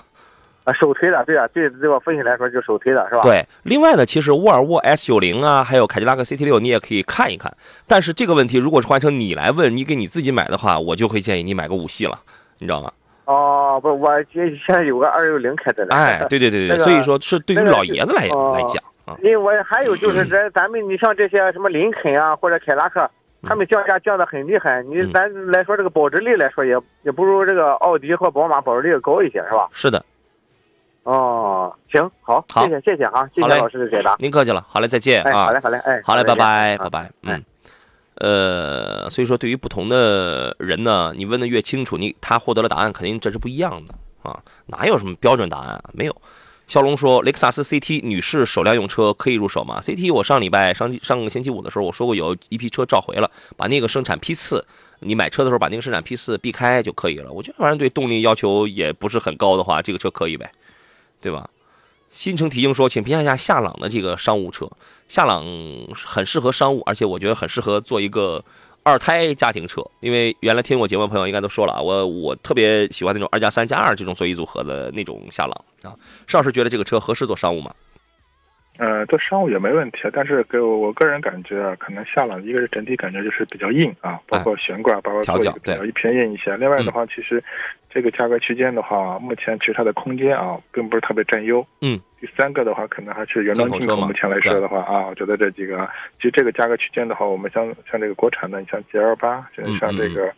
[0.64, 3.22] 啊，首推的，对啊，对对我分析来说就首推的是吧？
[3.24, 7.52] 对，另外呢，其实沃尔沃 S 九零啊，还有凯迪拉克 CT 六，你也可以看一看。
[7.88, 12.20] 但是这个问题，如果是换成你来问，你给你自己买的话，我就会建议你买个五系了，
[12.60, 12.92] 你知道吗？
[13.26, 15.84] 哦，不，我现现在有个二六零开的。
[15.90, 19.18] 哎，对对对对， 所以说是对于老爷子来来讲啊。
[19.24, 23.10] 因为我还有就是这咱们，你像这些什么林肯啊或者凯拉克，
[23.44, 24.82] 他们降价降的很厉害。
[24.84, 29.68] 你咱来说这个保值率来说，也也不如这个奥迪和宝马保值率高一些，是吧？
[29.74, 30.04] 是的。
[31.04, 34.16] 哦，行，好，谢谢，谢谢啊，谢谢老师的解答。
[34.20, 35.46] 您客气了，好嘞，再见啊。
[35.46, 37.12] 好嘞，好嘞，哎，好嘞，拜拜，拜拜。
[37.24, 37.44] 嗯，
[38.20, 44.40] 呃，所以说，对于不同的人呢，你问的越清楚，你他获得了答案，肯定这是不一样的啊。
[44.68, 45.84] 哪有什么标准答案啊？
[45.92, 46.16] 没有。
[46.72, 54.66] 骁龙说，雷克萨斯 CT 女士首辆用车可以入手吗？CT 我上礼拜上上个星期五的时候，我说过有一批车召回了，把那个生产批次，
[55.02, 57.30] 你买车的时候把那个生产批次避开就可以了。
[57.30, 60.50] 我觉得反正对动力要求也不是很高的话，这个车可以呗。
[61.20, 61.50] 对吧？
[62.10, 64.66] 新城提醒说，请评价一下夏朗的这个商务车。
[65.10, 65.46] 夏朗
[65.94, 68.42] 很适合商务，而且我觉得很适合做一个
[68.84, 69.82] 二胎家庭车。
[70.00, 75.96] 因为原来听我节目的朋友应该都说了啊，我我特别喜欢那种二加三加二这种座椅组合的那种夏朗啊。
[76.28, 77.74] 邵老师觉得这个车合适做商务吗？
[78.78, 86.56] 呃，做商务也没问题，但是给我我个人感觉啊，可能夏朗一个是整体感觉就是比较硬啊，包括悬挂，包括座椅比较偏硬一些。
[86.58, 87.44] 另外的话，其实
[87.94, 91.66] 这个价格区间的话，目前其实它的空间啊，并不是特别占优。
[91.82, 92.00] 嗯。
[92.20, 93.96] 第三个的话，可能还是原装进口。
[93.98, 100.34] 目前来说的话啊，我觉得这几个，其实这个价格区间的话，我们像像这个国产的，你像 G L 八，像这个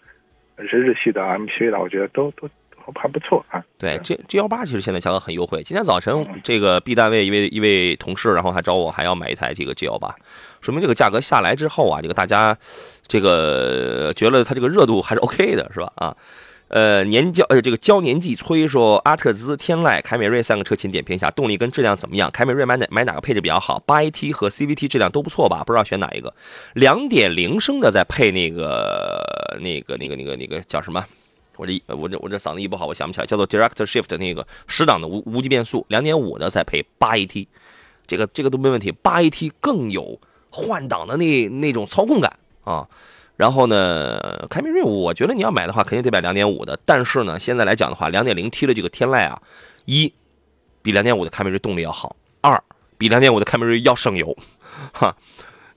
[0.68, 2.50] 是日系的 MPV 的，我觉得都都。
[2.96, 5.64] 还不错啊，对，G G 幺八其实现在价格很优惠。
[5.64, 6.14] 今天早晨
[6.44, 10.14] 这个 B 单位一位一位同事，然后还找我还要买一台这个 G 幺八，
[10.60, 12.58] 说明这个价格下来之后啊，这个大家
[13.08, 15.94] 这个觉得它这个热度还是 OK 的，是吧？
[15.96, 16.18] 啊，
[16.74, 22.32] 呃，年交呃这个交年纪催说阿特兹、天籁、凯美瑞三个车，请点评一下动力跟质量怎么样？
[22.32, 23.78] 凯美瑞买哪买哪个配置比较好？
[23.86, 25.64] 八 AT 和 CVT 质量都不错吧？
[25.64, 26.34] 不知道选哪一个？
[26.74, 29.24] 两点零升的再配那个
[29.62, 31.06] 那个那个那个那个叫什么？
[31.58, 37.46] 我这我这我这嗓子一不好，我想不起来，叫做 Direct Shift 那个十档的无无级变速，两点五的再配八 AT，
[38.08, 38.92] 这个这个都没问题。
[38.92, 42.88] 八 AT 更有换挡的那那种操控感啊。
[43.36, 46.80] 然后呢，凯美瑞，我觉得你要买的话，肯定得买两点五的。
[46.86, 49.42] 但是呢，现在来讲的话，两点零 T 的这个天籁啊，
[49.86, 50.14] 一
[50.82, 52.64] 比两点五的凯美瑞动力要好，二
[52.98, 54.36] 比两点五的凯美瑞要省油，
[54.94, 55.16] 哈。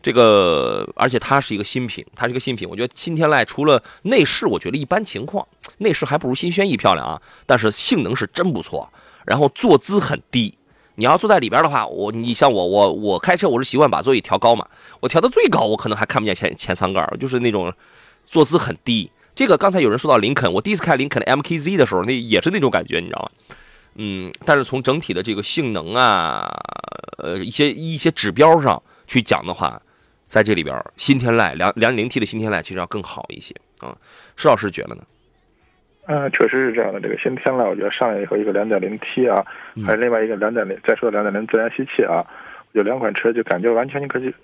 [0.02, 2.68] 这个，而且它是一个新品，它是一个新品。
[2.68, 5.44] 我觉得新天籁除了内饰，我觉得一般情况，
[5.78, 7.20] 内饰还不如新轩逸漂亮啊。
[7.44, 8.88] 但是性能是真不错，
[9.24, 10.56] 然后坐姿很低。
[10.94, 14.64] 你要坐在里边的话，我你像我，我我开车我是习惯把座椅调高嘛，
[15.00, 17.72] 我调到最高，我可能还看不见前前舱盖，就是那种
[18.24, 19.10] 坐姿很低。
[19.34, 23.30] 这个刚才有人说到林肯，我第一次开林肯的 MKZ 的时候，那也是那种感觉，你知道吗？
[23.96, 26.46] 嗯，但是从整体的这个性能啊，
[27.18, 29.80] 呃，一些一些指标上去讲的话。
[30.28, 33.96] 在这里边，新天籁两两点零 T 的新天籁其实要更好一些啊，
[34.34, 35.02] 施老师觉得呢？
[36.08, 36.98] 嗯，确实是这样的。
[36.98, 39.46] 这个新天籁，我觉得上来以后一个两点零 T 啊，
[39.86, 42.26] 还有另外一个两点零，再说两点零自然吸气啊，
[42.72, 44.34] 有两款车就感觉完全你可以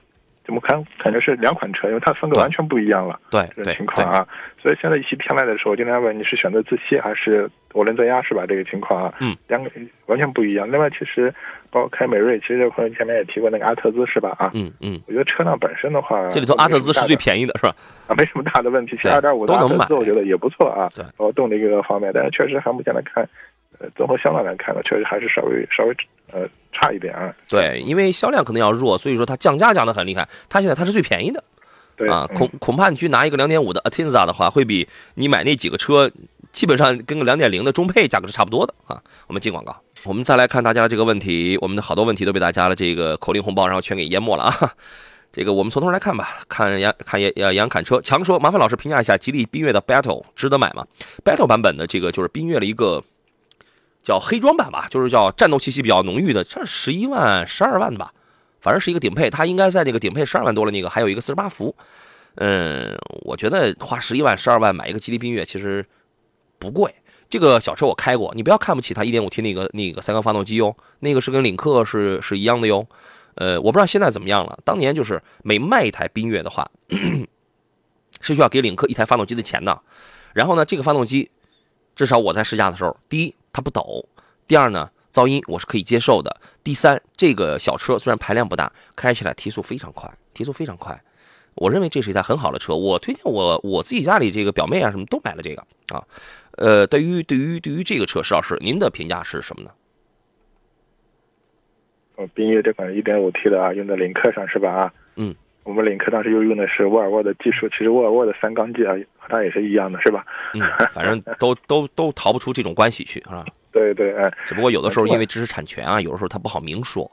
[0.45, 0.83] 怎么看？
[0.99, 3.19] 感觉是两款车，因为它风格完全不一样了。
[3.31, 4.27] 对，这种情况啊，
[4.61, 8.45] 所以现在一起天籁的时候，我经常问你是选择自吸还是涡轮增压是吧？
[8.47, 9.71] 这个情况啊，嗯，两个
[10.07, 10.71] 完全不一样。
[10.71, 11.33] 另外，其实
[11.71, 14.35] 包括凯美瑞，其实这朋友前面也提过那个阿特兹是吧？
[14.39, 17.75] 啊，嗯嗯，我觉得车辆本身的话，这里头阿特兹是最便宜的是吧？
[18.09, 20.89] 啊，没什么大的问题，其实二点五的阿特兹我觉得也不错啊。
[20.95, 23.29] 对，包括动力各个方面，但是确实还目前来看，
[23.79, 25.97] 呃，综合销量来看呢，确实还是稍微稍微
[26.33, 26.49] 呃。
[26.75, 30.27] 差一点啊，对，因为销量可能要弱，所以说它降价降得很厉害。
[30.49, 31.45] 它现在它是最便宜的，
[31.97, 36.11] 对啊，恐恐怕你去拿一个两点五的 Atenza 的话，会比你买那几个车
[36.51, 38.99] 基本上跟个两点零的中配价格是差不多的啊。
[39.27, 44.73] 我们进广告，我们再来看大家的这个问题，我们的好多问题都被大家的这个口令红包然后全给淹没了啊。
[45.31, 50.87] 这个我们从头来看吧，看杨看杨杨侃车强说，麻烦老师评价一下吉利缤越的 Battle 值得买吗
[51.23, 53.05] ？Battle 版本的这个就是缤越的一个。
[54.03, 58.13] 叫黑装版吧，就是叫战斗气息比较浓郁的，这十一万、十二万的吧，
[58.61, 61.75] 反正是一个顶配，它应该在那个顶配十二万多了那个，还有一个四十八伏。
[62.37, 65.85] 嗯，我觉得花十一万、十二万买一个吉利缤越其实
[66.59, 66.95] 不贵。
[67.29, 72.87] 这个小车我开过，你不要看不起它一点五 T 那个那个三缸发动机哟，那个是跟领克是是一样的哟。
[73.37, 74.59] 呃，我不知道现在怎么样了。
[74.65, 76.71] 当年就是每卖一台缤越的话，
[78.21, 79.81] 是需要给领克一台发动机的钱的。
[80.35, 81.31] 然后呢，这个发动机
[81.95, 83.35] 至少我在试驾的时候，第一。
[83.55, 84.03] 它不抖，
[84.49, 86.35] 第二呢，噪音我是可以接受的。
[86.65, 90.99] 第三，这个小车虽然排量不大，开起来提速非常快，提速非常快。
[91.55, 95.63] 我认为这是一台很好的车，我推荐我我自己家里这个表妹啊什么都买了这个
[95.95, 96.03] 啊。
[96.53, 99.71] 呃，对于对于对于这个车，石老师您的评价是什么呢？
[102.17, 104.73] 哦，缤越这款 1.5T 的啊，用在领克上是吧？
[104.73, 105.37] 啊，嗯。
[105.65, 110.25] 我们领克当时又用的是沃尔沃的技术，其实沃尔沃的三缸机啊，和它也是一样的，是吧？
[110.55, 113.45] 嗯，反正都 都都逃不出这种关系去，是吧？
[113.71, 117.11] 对对，哎，只不过有的时候因为知识产权啊，有的时候它不好明说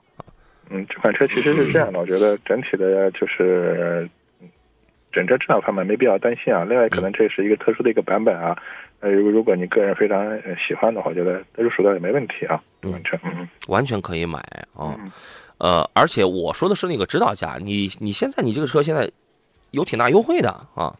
[0.71, 4.07] 嗯，这款车其实是这样的，我觉得整体的就是，
[5.11, 6.63] 整车质量方面没必要担心啊。
[6.63, 8.55] 另外，可能这是一个特殊的一个版本啊。
[8.99, 12.61] 呃，如果如果你个人非常喜欢的话，我觉得入手到也没问题啊。
[12.81, 14.39] 这款车，嗯，完全可以买
[14.75, 14.95] 啊。
[15.59, 19.11] 呃，而且我说的是那个指导价，你你现在你这个车现在
[19.71, 20.95] 有挺大优惠的啊，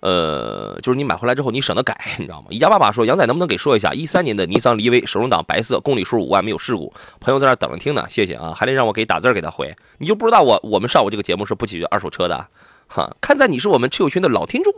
[0.00, 2.48] 呃，就是你买回来之后你省得改，你知道吗？
[2.50, 12.48] 一家爸爸说杨仔能不能给说一下一三年的尼桑骊威手动挡白色，公里数五万没有事故，朋友在那等着听呢，谢谢啊，还得让我给打字给他回，你就不知道我我们上午这个节目是不解决二手车的
[12.86, 14.72] 哈，看在你是我们车友群的老听众、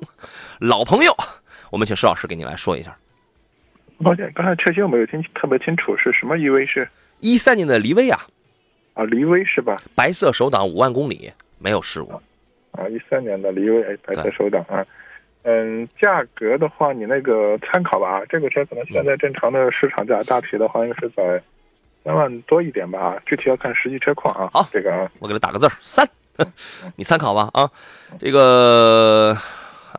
[0.58, 1.16] 老朋友，
[1.70, 2.96] 我们请施老师给你来说一下。
[4.02, 6.88] 抱歉，刚才车型我没有听特别清楚，是什么骊威是？
[7.20, 8.18] 一三年的骊威啊，
[8.94, 9.74] 啊，骊威是吧？
[9.94, 12.12] 白色手挡五万公里没有事故。
[12.72, 14.84] 啊，一三年的骊威，哎，白色手挡啊。
[15.42, 21.42] 嗯，价格的话，你那个参考吧，这个车可能现在正常的市场价，大体的话应该是在
[22.04, 24.50] 三万多一点吧，具体要看实际车况啊。
[24.52, 26.06] 好，这个啊，我给他打个字儿三，
[26.96, 27.70] 你参考吧啊。
[28.18, 29.34] 这个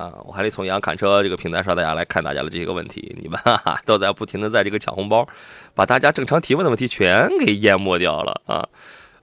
[0.02, 5.28] 啊，我还得从杨侃车这个平台上大家来看大家的这个问题，你们哈哈都在不停的在这个抢红包，
[5.76, 8.68] 把大家正常提问的问题全给淹没掉了啊。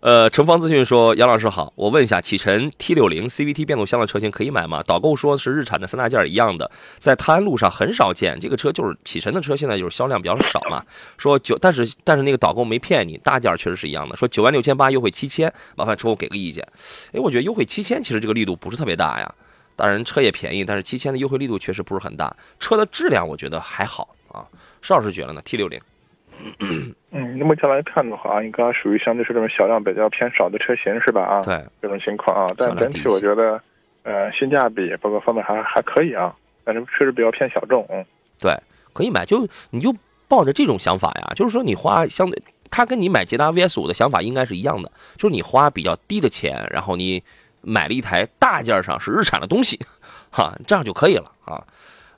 [0.00, 4.80] 呃，城方资讯说，杨老师好，我问一下，启辰 T 六零 CVT 变速箱的车型可以买吗？
[4.86, 6.70] 导购说是日产的三大件一样的，
[7.00, 8.38] 在泰安路上很少见。
[8.38, 10.80] 这个车就是启辰的车，现在就是销量比较少嘛。
[11.16, 14.16] 说九，但是但是那个导购没骗你，大件确实是一样的。
[14.16, 16.64] 说九万六千八优惠七千，麻烦车后给个意见。
[17.12, 19.34] 哎，我觉得优惠七千其实这个力度不是特别大呀。
[19.78, 22.34] 当然车也便宜，但是七千的优惠力度确实不是很大。
[22.58, 24.44] 车的质量我觉得还好啊。
[24.82, 25.80] 邵老师觉得呢？T 六零。
[27.10, 31.22] 嗯，那目前来看的话，应该属于相对是这种小量比较偏少的车型，是吧？
[31.22, 33.60] 啊，对，这种情况啊，但整体我觉得，
[34.02, 37.86] 呃，性价比包括方面还还可以啊，但是确实比较偏小众。
[37.88, 38.04] 嗯，
[38.38, 38.56] 对，
[38.92, 39.94] 可以买，就你就
[40.28, 47.22] 抱着这种想法呀，就是说你花相对，它跟你买捷达 VS 五的想法应该是一样的，就是你花比较低的钱，然后你
[47.62, 49.78] 买了一台大件上是日产的东西，
[50.30, 51.64] 哈，这样就可以了啊。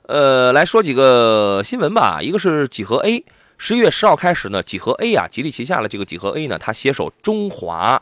[0.03, 3.23] 呃，来说几个新闻吧，一个是几何 A。
[3.57, 8.01] 十一月十号开始呢，几何 A 啊，吉利旗下的这个几何 A 呢，它携手中华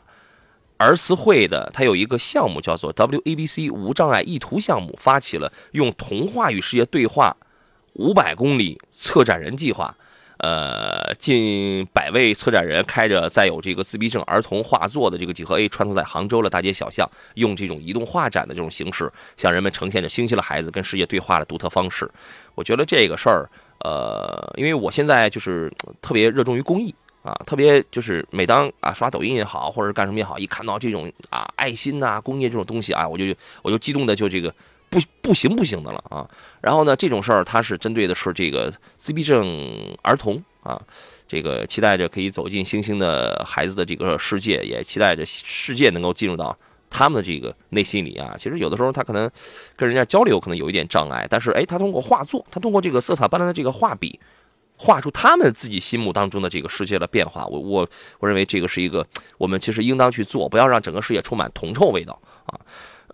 [0.78, 7.36] 儿慈会的，它有一个项目叫做 WABC 无障碍意图项目，发起了用童话与世界对话
[7.94, 9.94] 五百公里策展人计划。
[10.40, 22.10] 呃，近百位策展人开着载有这个自闭症儿童画作的这个几何 A，穿梭在杭州的大街小巷，用这种移动画展的这种形式，向人们呈现着星星的孩子跟世界对话的独特方式。
[22.56, 23.50] 我觉得这个事儿。
[23.82, 25.72] 呃，因为我现在就是
[26.02, 33.24] 特别热衷于公益啊，特别就是每当啊刷抖音也好，或者是干什么也好，一看到这种啊爱心呐、公益这种东西啊，我就
[33.62, 34.54] 我就激动的就这个
[34.90, 36.28] 不不行不行的了啊。
[36.62, 40.82] 然后呢，这种事儿它是针对的是这个自闭症儿童啊，
[41.28, 46.58] 这个期待着可以走进星星的孩子的这个世界，也期待着世界能够进入到。
[46.92, 49.30] 他们的这个内心里啊，其实有的时候他可能
[49.76, 54.20] 跟人家交流可能有一点障碍，但是哎，他通过画作，他通过这个色彩斑斓的这个画笔，
[54.76, 57.46] 画出他们自己心目当中的这个世界的变化。
[57.46, 57.88] 我我
[58.18, 59.06] 我认为这个是一个
[59.38, 62.60] 我们其实应当去做，不要让整个世界充满铜臭味道啊。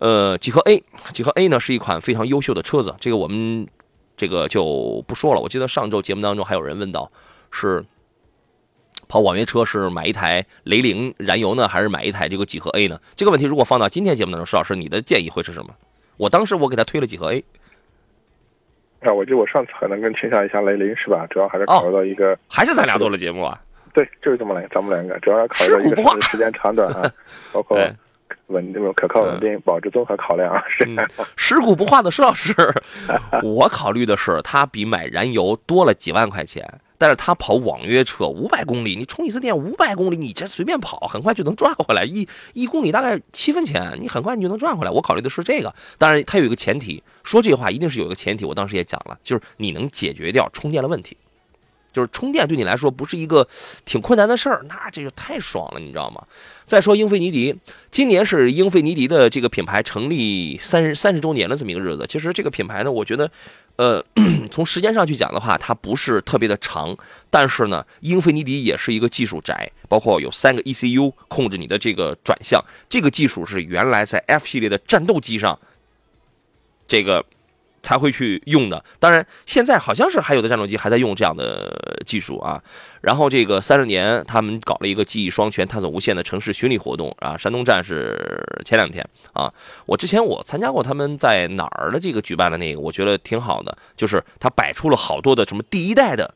[0.00, 0.82] 呃，几何 A，
[1.12, 3.66] 几何 A 呢是一款非常优秀的车子，这个我们
[4.16, 5.40] 这个就不说了。
[5.40, 7.10] 我记得上周节目当中还有人问到
[7.50, 7.84] 是。
[9.08, 13.00] 跑网约车是买一台雷凌燃油呢，还是买一台这个几何 A 呢？
[13.14, 15.72] 这个问题如果放到今天节目当中，石老师你的建议会是什么？
[16.16, 17.44] 我当时我给他推了几何 A。
[19.02, 21.24] 啊，我记得我上次可能更倾向一下雷凌是吧？
[21.30, 23.62] 主要还是考虑到一个，还是咱俩做了节目啊？
[23.94, 27.08] 对，就是这么来，咱们两个主要要考虑到一个时间长短啊，
[27.52, 27.78] 包括
[28.48, 30.62] 稳定、可靠、稳定、保值综合考量啊。
[30.68, 30.86] 是。
[31.36, 32.54] 尸骨不化的石老师，
[33.42, 36.80] 我考虑的是它比买燃油多了几万块钱。
[36.98, 42.04] 但是它跑网约车五百公里，你充一次电五百公里，你这随便跑，很快就能赚回来。
[42.04, 44.90] 一一公里大概七分钱，你很快你就能赚回来。
[44.90, 48.46] 我考虑的是这个，当然它有一个前提，说这话一定是有一个前提。
[48.46, 51.14] 我当时也讲了，就是你能解决掉充电的问题，
[51.92, 53.46] 就是充电对你来说不是一个
[53.84, 56.22] 挺困难的事儿，那这就太爽了，你知道吗？
[56.66, 57.56] 再说英菲尼迪，
[57.90, 62.04] 今年是英菲尼迪的这个品牌成立三十三十周年的这么一个日子。
[62.08, 63.30] 其实这个品牌呢，我觉得。
[63.76, 64.02] 呃，
[64.50, 66.96] 从时间上去讲的话，它不是特别的长，
[67.28, 72.58] 但是呢，英菲尼迪也是一个技术宅，包括有三个 ECU 控制你的这个转向，
[72.88, 75.58] 这个技术是原来在 F 系列的战斗机上，
[76.88, 77.22] 这个。
[77.86, 78.84] 才会去用的。
[78.98, 82.60] 当然，现在好像是还有的战斗机还在用这样的技术啊。
[83.00, 87.36] 然后这个三十年，他们搞了一个记忆双全、探索无限的城市巡礼活动啊。
[87.36, 89.48] 山东站是前两天啊。
[89.86, 93.78] 我之前我参加过他们在哪儿的这个举办的那个，我觉得挺好的。
[93.96, 96.34] 就是他摆出了好多的什么第一代的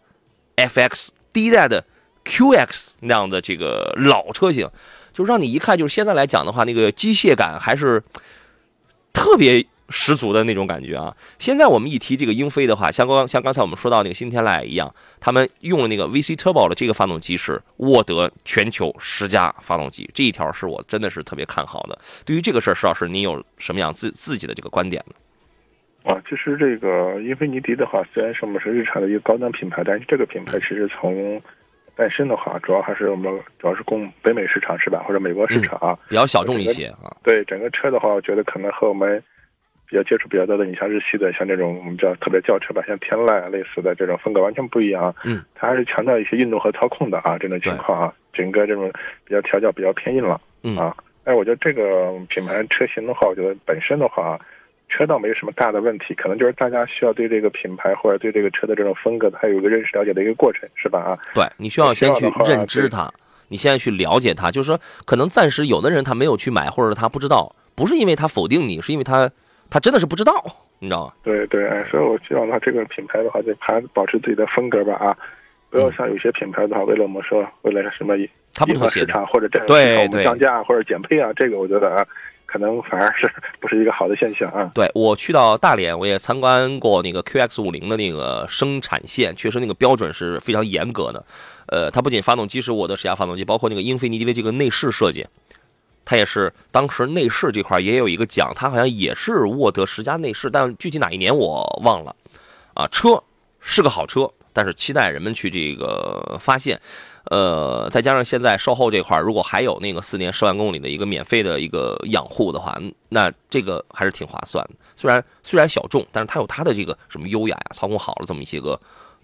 [0.54, 1.84] FX、第一代的
[2.24, 4.70] QX 那样的这个老车型，
[5.12, 8.00] 就让你一看就是现在来讲的话，那个机械感还是
[9.12, 9.66] 特别。
[9.90, 11.14] 十足的那种感觉啊！
[11.38, 21.98] 现在我们一提这个英菲的话，像刚像刚才我们说到那个新天籁一样，他们用了那个 VC Turbo 的这个发动机是沃德全球十佳发动机，这一条是我真的是特别看好的。
[22.24, 25.14] 对于这个事儿，石老师，您有什么样自自己的这个观点呢？
[26.04, 31.42] 啊，其实这个英菲尼迪的话，虽然说我们是日产的一个高端品牌，但是这个品牌其实从
[31.96, 37.10] 诞生的话，主要还是我们主要是供北美市场是吧，或者美国市场啊，比较小众一些啊。
[37.24, 39.20] 对整个车的话，我觉得可能和我们。
[39.90, 45.12] 比较接触比较多的，你像日系的，像这种我们叫特别轿车吧，像天籁啊类似的这种风格完全不一样。
[45.24, 48.88] 嗯，它还是强调一些运动和操控的啊，这种情况啊，整个这种
[49.24, 50.40] 比较调教比较偏硬朗。
[50.62, 54.38] 嗯啊，哎，我觉得这个品牌车型的话，我觉得本身的话，
[54.88, 61.00] 车倒没有什么大的问题，可能就是大家需要对这个品牌或者对这个车的这种风格，它有一个认识了解的一个过程，是吧？
[61.00, 63.12] 啊，对你需要先去认知它，
[63.48, 69.28] 你现在去了解它，就是说，可能暂时有的人他没有去买，或者他不知道，不是因为他否定你，是因为他。
[69.70, 70.44] 他真的是不知道，
[70.80, 71.12] 你知道吗？
[71.22, 75.16] 对对，所以我希望他这个品牌的话，就还保持自己的风格吧啊，
[75.70, 78.14] 不要像有些品牌的话，为了我们说，为了什么
[78.52, 82.04] 他不妥协市场或者这对对降价或者减配啊，这个我觉得啊，
[82.46, 84.70] 可能反而是不是一个好的现象啊。
[84.74, 91.24] 对我去到大连，我也参观过那个 QX 五零的那个生产线，确实那个标准是非常严格的。
[91.68, 95.24] 呃，它不仅发动机是我的十佳发动机，包括那个英菲尼迪的这个内饰设计。
[96.10, 102.16] 它也是当时内饰这块也有一个奖，它好像也是沃德十佳内饰，但具体哪一年我忘了。
[102.74, 103.22] 啊，车
[103.60, 106.80] 是个好车，但是期待人们去这个发现。
[107.26, 112.76] 呃，再加上现在售后这块，如果还有那个四年十万公里的一个免费的一个养护的话，
[113.10, 114.70] 那这个还是挺划算的。
[114.96, 118.76] 虽然虽然小众，但是它有它的这个什么优雅呀、操控好了这么一些个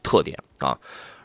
[0.04, 0.78] 特点啊。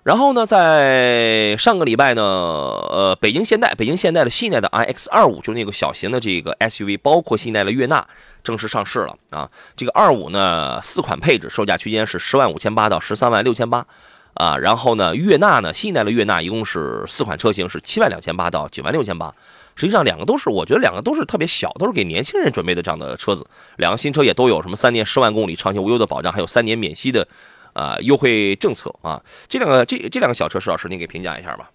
[0.04, 8.04] 然后呢，在上个礼拜呢，呃，北京现代、北京现代的新一代的 iX 二五，就是那个小型的这个 SUV，包括新一代的悦纳，
[8.44, 9.48] 正式上市了啊。
[9.78, 13.86] 这个二五呢，四款配置，售价区间是十万五千八到十三万六千八
[14.34, 14.58] 啊。
[14.58, 19.32] 然后呢，悦纳呢，新一代的悦纳一共是四款车型，是七万两千八到九万六千八。
[19.76, 23.46] 实际上，两个都是，我觉得两个都是特别小，都是给年轻人准备的这样的车子。
[23.78, 27.28] 两个新车也都有什么三年十万公里长期无忧的保障，还有三年免息的。
[27.74, 31.70] 啊，优惠政策啊，这两个这这两个小车，石老师您给评价一下吧。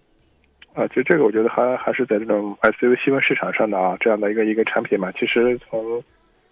[0.73, 5.11] 啊，其实这个我觉得还还是在这种 SUV 细分市场上的啊，这样的一个一个产品嘛。
[5.13, 6.03] 其实从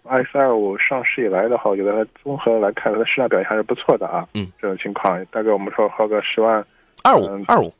[0.02, 4.26] X 二五上市以来的话，我觉得它综合来看，它的市场表现还是不错的啊。
[4.34, 6.64] 嗯，这种情况大概我们说花个十万
[7.04, 7.72] 二五二五，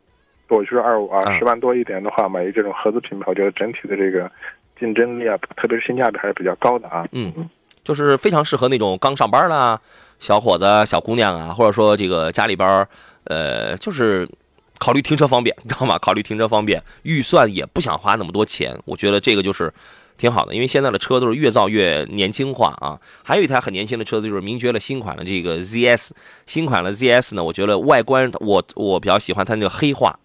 [0.48, 4.30] 我就是二五啊，十万多一点的话，买一这种合资品牌，我觉得整体的这个
[4.78, 7.08] 竞争力啊，特别是性价比还是比较高的啊。
[7.10, 7.32] 嗯，
[7.82, 9.80] 就是非常适合那种刚上班啦。
[10.18, 12.86] 小伙子、小姑娘啊，或者说这个家里边
[13.24, 14.28] 呃，就是
[14.78, 15.98] 考虑停车方便，你知道吗？
[15.98, 19.72] 考虑停车方便，预算也不想花那么多钱，我觉得这个就是
[20.16, 20.54] 挺好的。
[20.54, 22.98] 因为现在的车都是越造越年轻化啊。
[23.22, 26.10] 还有一台很年轻的车子，就是名爵的新款的这个 ZS，
[26.46, 30.18] 新款的 ZS 呢，我觉得外观我我比较喜欢它那个黑化。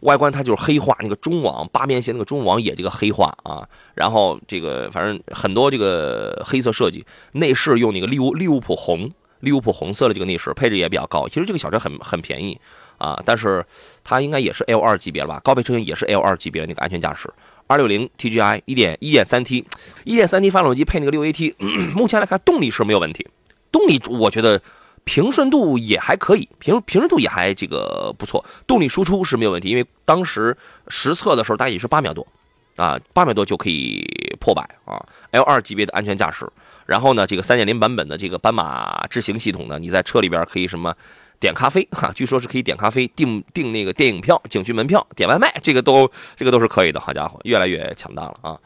[0.00, 11.26] 外观它就是黑化，那个中网八边形那个中网也这个黑化啊，然后这个反正很多这个黑色设计，内饰用那个利物利物浦红利物浦红色的这个内饰，配置也比较高。
[11.28, 12.58] 其实这个小车很很便宜
[12.98, 13.64] 啊，但是
[14.04, 15.40] 它应该也是 L 二级别了吧？
[15.42, 17.32] 高配车型也是 L 二级别的那个安全驾驶，
[17.66, 19.64] 二六零 TGI 一点一点三 T
[20.04, 21.54] 一点三 T 发动机配那个六 AT，
[21.94, 23.26] 目前来看动力是没有问题，
[23.72, 24.60] 动力我觉得。
[25.06, 30.54] 平顺度也还可以，平平顺度也还这个不错，动力输出是没有问题，因为当时
[30.88, 32.26] 实测的时候大概也是八秒多，
[32.74, 34.04] 啊，八秒多就可以
[34.40, 35.00] 破百啊
[35.30, 36.46] ，L 二级别的安全驾驶。
[36.86, 40.94] 然后呢，这个三点零版本的这个斑马智行系统呢，你在车里边可以什么
[41.38, 47.00] 点咖啡哈，据说是可以点咖啡、订订那个电影票、景区门票、点外卖，这个都这个都是可以的。
[47.00, 48.58] 好家伙，越来越强大了啊！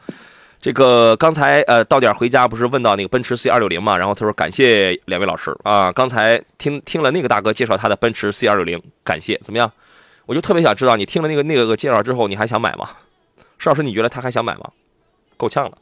[0.61, 9.71] 这个刚才呃到点回家不是问到那个奔驰 C 二六零嘛，然后他说感谢两位老师啊，刚才听听了那个大哥介绍他的奔驰 C 二六零，感谢怎么样？
[10.27, 12.89] 我就特别想知道你听了那个那个介绍之后，你还想买吗？
[13.57, 14.69] 石老师，你觉得他还想买吗？
[15.35, 15.75] 够呛了。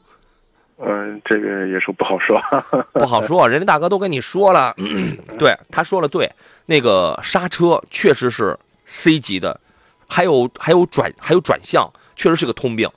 [0.81, 2.41] 嗯，这个也是不好说，
[2.93, 3.47] 不好说。
[3.49, 4.73] 人家大哥都跟你说了，
[5.37, 6.31] 对他说了对，
[6.67, 9.59] 那个刹车确实是 C 级的，
[10.07, 12.89] 还有还有转还有转向，确实是个通病。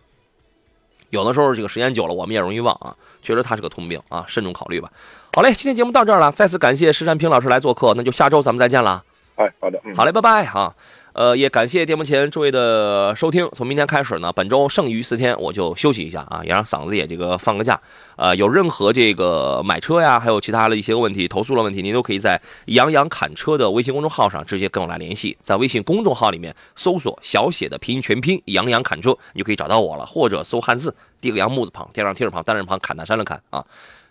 [1.12, 2.96] 有的时候这个时间久了，我们也容易忘啊。
[3.20, 4.90] 确实，它是个通病啊，慎重考虑吧。
[5.34, 9.04] 好嘞，今天节目到这儿了，再次感谢石山平老师来做客，那就下周咱们再见了。
[9.36, 10.74] 哎，好的，好嘞，拜拜哈。
[11.14, 13.48] 呃，也感谢电幕前诸位的收听。
[13.52, 17.80] 从明天开始呢，本周剩余四天我就休息一下啊，也让嗓子也这个放个假。
[18.16, 25.36] 呃，有任何这个买车呀，还有其他的一些问题、投诉的问题，您都可以在杨洋侃车的微信公众号上直接跟我来联系。
[25.42, 30.06] 在微信公众号里面搜索小写的拼音全拼杨洋侃车，你就可以找到我了。
[30.06, 33.64] 或者搜汉字，第一个杨木字旁，天上提手旁，单人旁，侃大山的侃啊。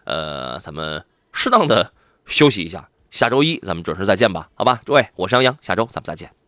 [0.03, 1.91] 呃，咱们适当的
[2.25, 4.81] 休息一下，下周一咱们准时再见吧，好吧？
[4.85, 6.40] 诸位，我是杨洋，下周咱们再见。